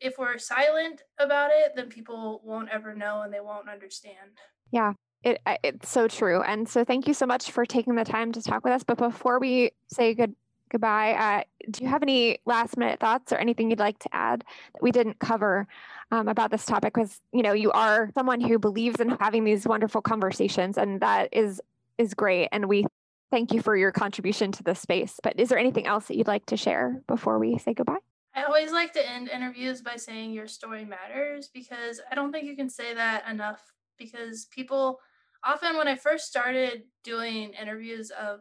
if 0.01 0.19
we're 0.19 0.39
silent 0.39 1.03
about 1.19 1.51
it, 1.53 1.73
then 1.77 1.89
people 1.89 2.41
won't 2.45 2.71
ever 2.71 2.95
know 2.95 3.23
and 3.23 3.33
they 3.33 3.41
won't 3.41 3.69
understand. 3.69 4.31
Yeah, 4.71 4.95
it, 5.23 5.41
it's 5.63 5.89
so 5.89 6.09
true. 6.09 6.43
And 6.43 6.69
so 6.69 6.85
thank 6.85 7.07
you 7.07 7.15
so 7.15 7.27
much 7.27 7.51
for 7.51 7.67
taking 7.67 7.95
the 7.95 8.05
time 8.05 8.33
to 8.33 8.43
talk 8.43 8.65
with 8.65 8.73
us. 8.73 8.85
But 8.85 8.99
before 8.99 9.39
we 9.39 9.73
say 9.89 10.15
good 10.15 10.35
goodbye, 10.71 11.13
uh, 11.13 11.43
do 11.71 11.85
you 11.85 11.91
have 11.91 12.03
any 12.03 12.39
last 12.47 12.77
minute 12.77 13.01
thoughts 13.01 13.33
or 13.33 13.37
anything 13.37 13.71
you'd 13.71 13.79
like 13.79 13.99
to 14.01 14.09
add 14.13 14.45
that 14.73 14.83
we 14.83 14.93
didn't 14.93 15.19
cover 15.19 15.67
um, 16.11 16.29
about 16.29 16.51
this 16.51 16.65
topic? 16.65 16.95
Because 16.95 17.21
you 17.33 17.43
know 17.43 17.53
you 17.53 17.73
are 17.73 18.11
someone 18.15 18.41
who 18.41 18.59
believes 18.59 19.01
in 19.01 19.11
having 19.11 19.45
these 19.45 19.67
wonderful 19.67 20.03
conversations, 20.03 20.79
and 20.79 21.01
that 21.01 21.29
is 21.33 21.61
is 21.99 22.15
great. 22.15 22.49
And 22.53 22.67
we 22.67 22.87
thank 23.31 23.53
you 23.53 23.63
for 23.63 23.77
your 23.77 23.93
contribution 23.93 24.53
to 24.53 24.63
this 24.63 24.81
space. 24.81 25.21
But 25.23 25.39
is 25.39 25.49
there 25.49 25.59
anything 25.59 25.87
else 25.87 26.07
that 26.07 26.17
you'd 26.17 26.27
like 26.27 26.47
to 26.47 26.57
share 26.57 27.03
before 27.07 27.39
we 27.39 27.59
say 27.59 27.75
goodbye? 27.75 27.99
I 28.35 28.45
always 28.45 28.73
like 28.73 28.93
to 28.93 29.09
end 29.09 29.29
interviews 29.29 29.83
by 29.83 29.97
saying 29.97 30.33
your 30.33 30.47
story 30.47 30.85
matters 30.85 31.51
because 31.53 32.01
I 32.11 32.15
don't 32.15 32.33
think 32.33 32.47
you 32.47 32.57
can 32.57 32.71
say 32.71 32.95
that 32.95 33.29
enough. 33.29 33.63
Because 33.99 34.47
people 34.47 34.99
often, 35.45 35.77
when 35.77 35.89
I 35.89 35.97
first 35.97 36.27
started 36.27 36.85
doing 37.05 37.53
interviews 37.61 38.11
of 38.11 38.41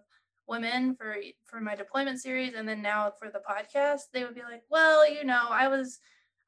women 0.49 0.95
for 0.95 1.15
for 1.45 1.61
my 1.61 1.75
deployment 1.75 2.19
series 2.19 2.53
and 2.55 2.67
then 2.67 2.81
now 2.81 3.11
for 3.17 3.29
the 3.29 3.41
podcast 3.49 4.01
they 4.13 4.23
would 4.23 4.35
be 4.35 4.41
like 4.41 4.63
well 4.69 5.09
you 5.09 5.23
know 5.23 5.47
i 5.49 5.67
was 5.67 5.99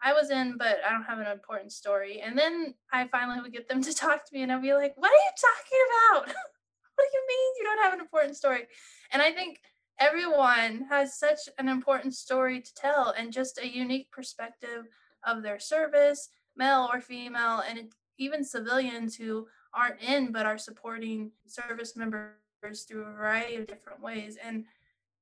i 0.04 0.12
was 0.12 0.32
in 0.32 0.58
but 0.58 0.78
i 0.88 0.92
don't 0.92 1.04
have 1.04 1.20
an 1.20 1.28
important 1.28 1.72
story. 1.72 2.22
And 2.22 2.38
then 2.38 2.74
i 2.92 3.08
finally 3.08 3.40
would 3.40 3.54
get 3.54 3.70
them 3.70 3.82
to 3.84 3.94
talk 4.04 4.26
to 4.26 4.34
me 4.34 4.42
and 4.42 4.52
i'd 4.52 4.62
be 4.62 4.74
like 4.74 4.94
what 4.96 5.12
are 5.12 5.14
you 5.14 5.32
talking 5.40 5.80
about? 5.90 6.36
What 6.94 7.08
do 7.10 7.18
you 7.18 7.26
mean 7.28 7.54
you 7.58 7.64
don't 7.64 7.84
have 7.84 7.94
an 7.94 8.00
important 8.00 8.36
story? 8.36 8.68
And 9.12 9.22
i 9.22 9.32
think 9.32 9.60
everyone 10.00 10.86
has 10.90 11.18
such 11.18 11.40
an 11.58 11.70
important 11.70 12.14
story 12.16 12.62
to 12.62 12.74
tell 12.76 13.14
and 13.18 13.32
just 13.32 13.58
a 13.58 13.68
unique 13.68 14.12
perspective 14.12 14.88
of 15.26 15.42
their 15.42 15.60
service 15.60 16.30
male 16.58 16.90
or 16.92 17.02
female 17.02 17.64
and 17.68 17.92
even 18.18 18.44
civilians 18.44 19.16
who 19.16 19.48
aren't 19.74 20.02
in 20.02 20.32
but 20.32 20.46
are 20.46 20.58
supporting 20.58 21.32
service 21.48 21.96
members 21.96 22.34
through 22.62 23.04
a 23.04 23.12
variety 23.12 23.56
of 23.56 23.68
different 23.68 24.02
ways. 24.02 24.38
And 24.44 24.66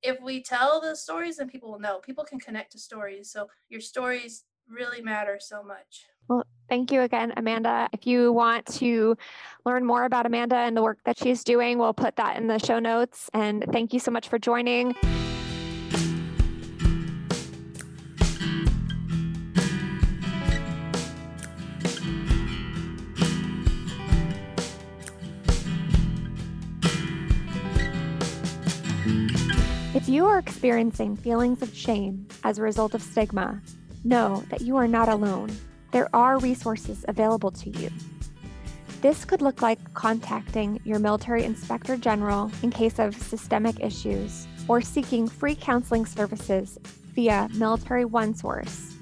if 0.02 0.22
we 0.22 0.42
tell 0.42 0.80
the 0.80 0.96
stories, 0.96 1.38
then 1.38 1.50
people 1.50 1.72
will 1.72 1.80
know. 1.80 2.00
People 2.00 2.24
can 2.24 2.40
connect 2.40 2.72
to 2.74 2.80
stories. 2.80 3.32
So 3.32 3.50
your 3.70 3.82
stories 3.82 4.44
really 4.70 5.02
matter 5.02 5.38
so 5.42 5.64
much. 5.64 6.06
Well, 6.28 6.46
thank 6.70 6.92
you 6.92 7.02
again, 7.02 7.34
Amanda. 7.38 7.90
If 7.92 8.06
you 8.06 8.32
want 8.32 8.66
to 8.78 9.18
learn 9.66 9.84
more 9.84 10.04
about 10.04 10.26
Amanda 10.26 10.58
and 10.58 10.78
the 10.78 10.84
work 10.84 11.00
that 11.06 11.18
she's 11.18 11.44
doing, 11.44 11.80
we'll 11.80 11.94
put 11.94 12.16
that 12.18 12.38
in 12.38 12.48
the 12.48 12.60
show 12.60 12.80
notes. 12.80 13.30
And 13.34 13.66
thank 13.72 13.94
you 13.94 14.00
so 14.00 14.12
much 14.12 14.30
for 14.30 14.38
joining. 14.38 14.96
If 29.96 30.08
you 30.08 30.26
are 30.26 30.40
experiencing 30.40 31.18
feelings 31.18 31.62
of 31.62 31.76
shame 31.76 32.28
as 32.44 32.58
a 32.58 32.62
result 32.62 32.94
of 32.94 33.02
stigma, 33.02 33.62
know 34.04 34.44
that 34.50 34.62
you 34.62 34.78
are 34.78 34.88
not 34.88 35.10
alone. 35.10 35.50
There 35.92 36.14
are 36.16 36.40
resources 36.40 37.04
available 37.08 37.52
to 37.52 37.70
you. 37.72 37.90
This 39.02 39.26
could 39.26 39.42
look 39.42 39.62
like 39.62 39.94
contacting 39.94 40.80
your 40.84 41.00
military 41.00 41.44
inspector 41.44 41.98
general 41.98 42.52
in 42.64 42.70
case 42.70 43.00
of 43.00 43.16
systemic 43.16 43.80
issues 43.80 44.48
or 44.68 44.82
seeking 44.82 45.28
free 45.28 45.56
counseling 45.56 46.06
services 46.06 46.78
via 47.16 47.50
Military 47.54 48.06
OneSource, 48.06 48.94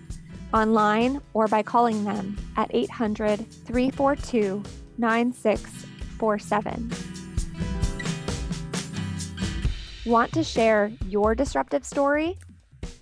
online 0.53 1.21
or 1.33 1.47
by 1.47 1.63
calling 1.63 2.03
them 2.03 2.37
at 2.55 2.69
800 2.73 3.51
342 3.51 4.63
9647. 4.97 7.16
Want 10.07 10.31
to 10.35 10.43
share 10.43 10.89
your 11.05 11.35
disruptive 11.35 11.83
story? 11.83 12.37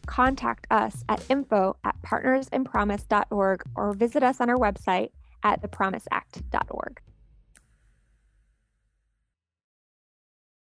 Contact 0.08 0.66
us 0.72 1.04
at 1.08 1.24
info 1.30 1.76
at 1.84 1.96
partnersinpromise.org 2.02 3.64
or 3.76 3.94
visit 3.94 4.24
us 4.24 4.42
on 4.42 4.50
our 4.50 4.58
website 4.58 5.12
at 5.44 5.62
thepromiseact.org. 5.62 7.00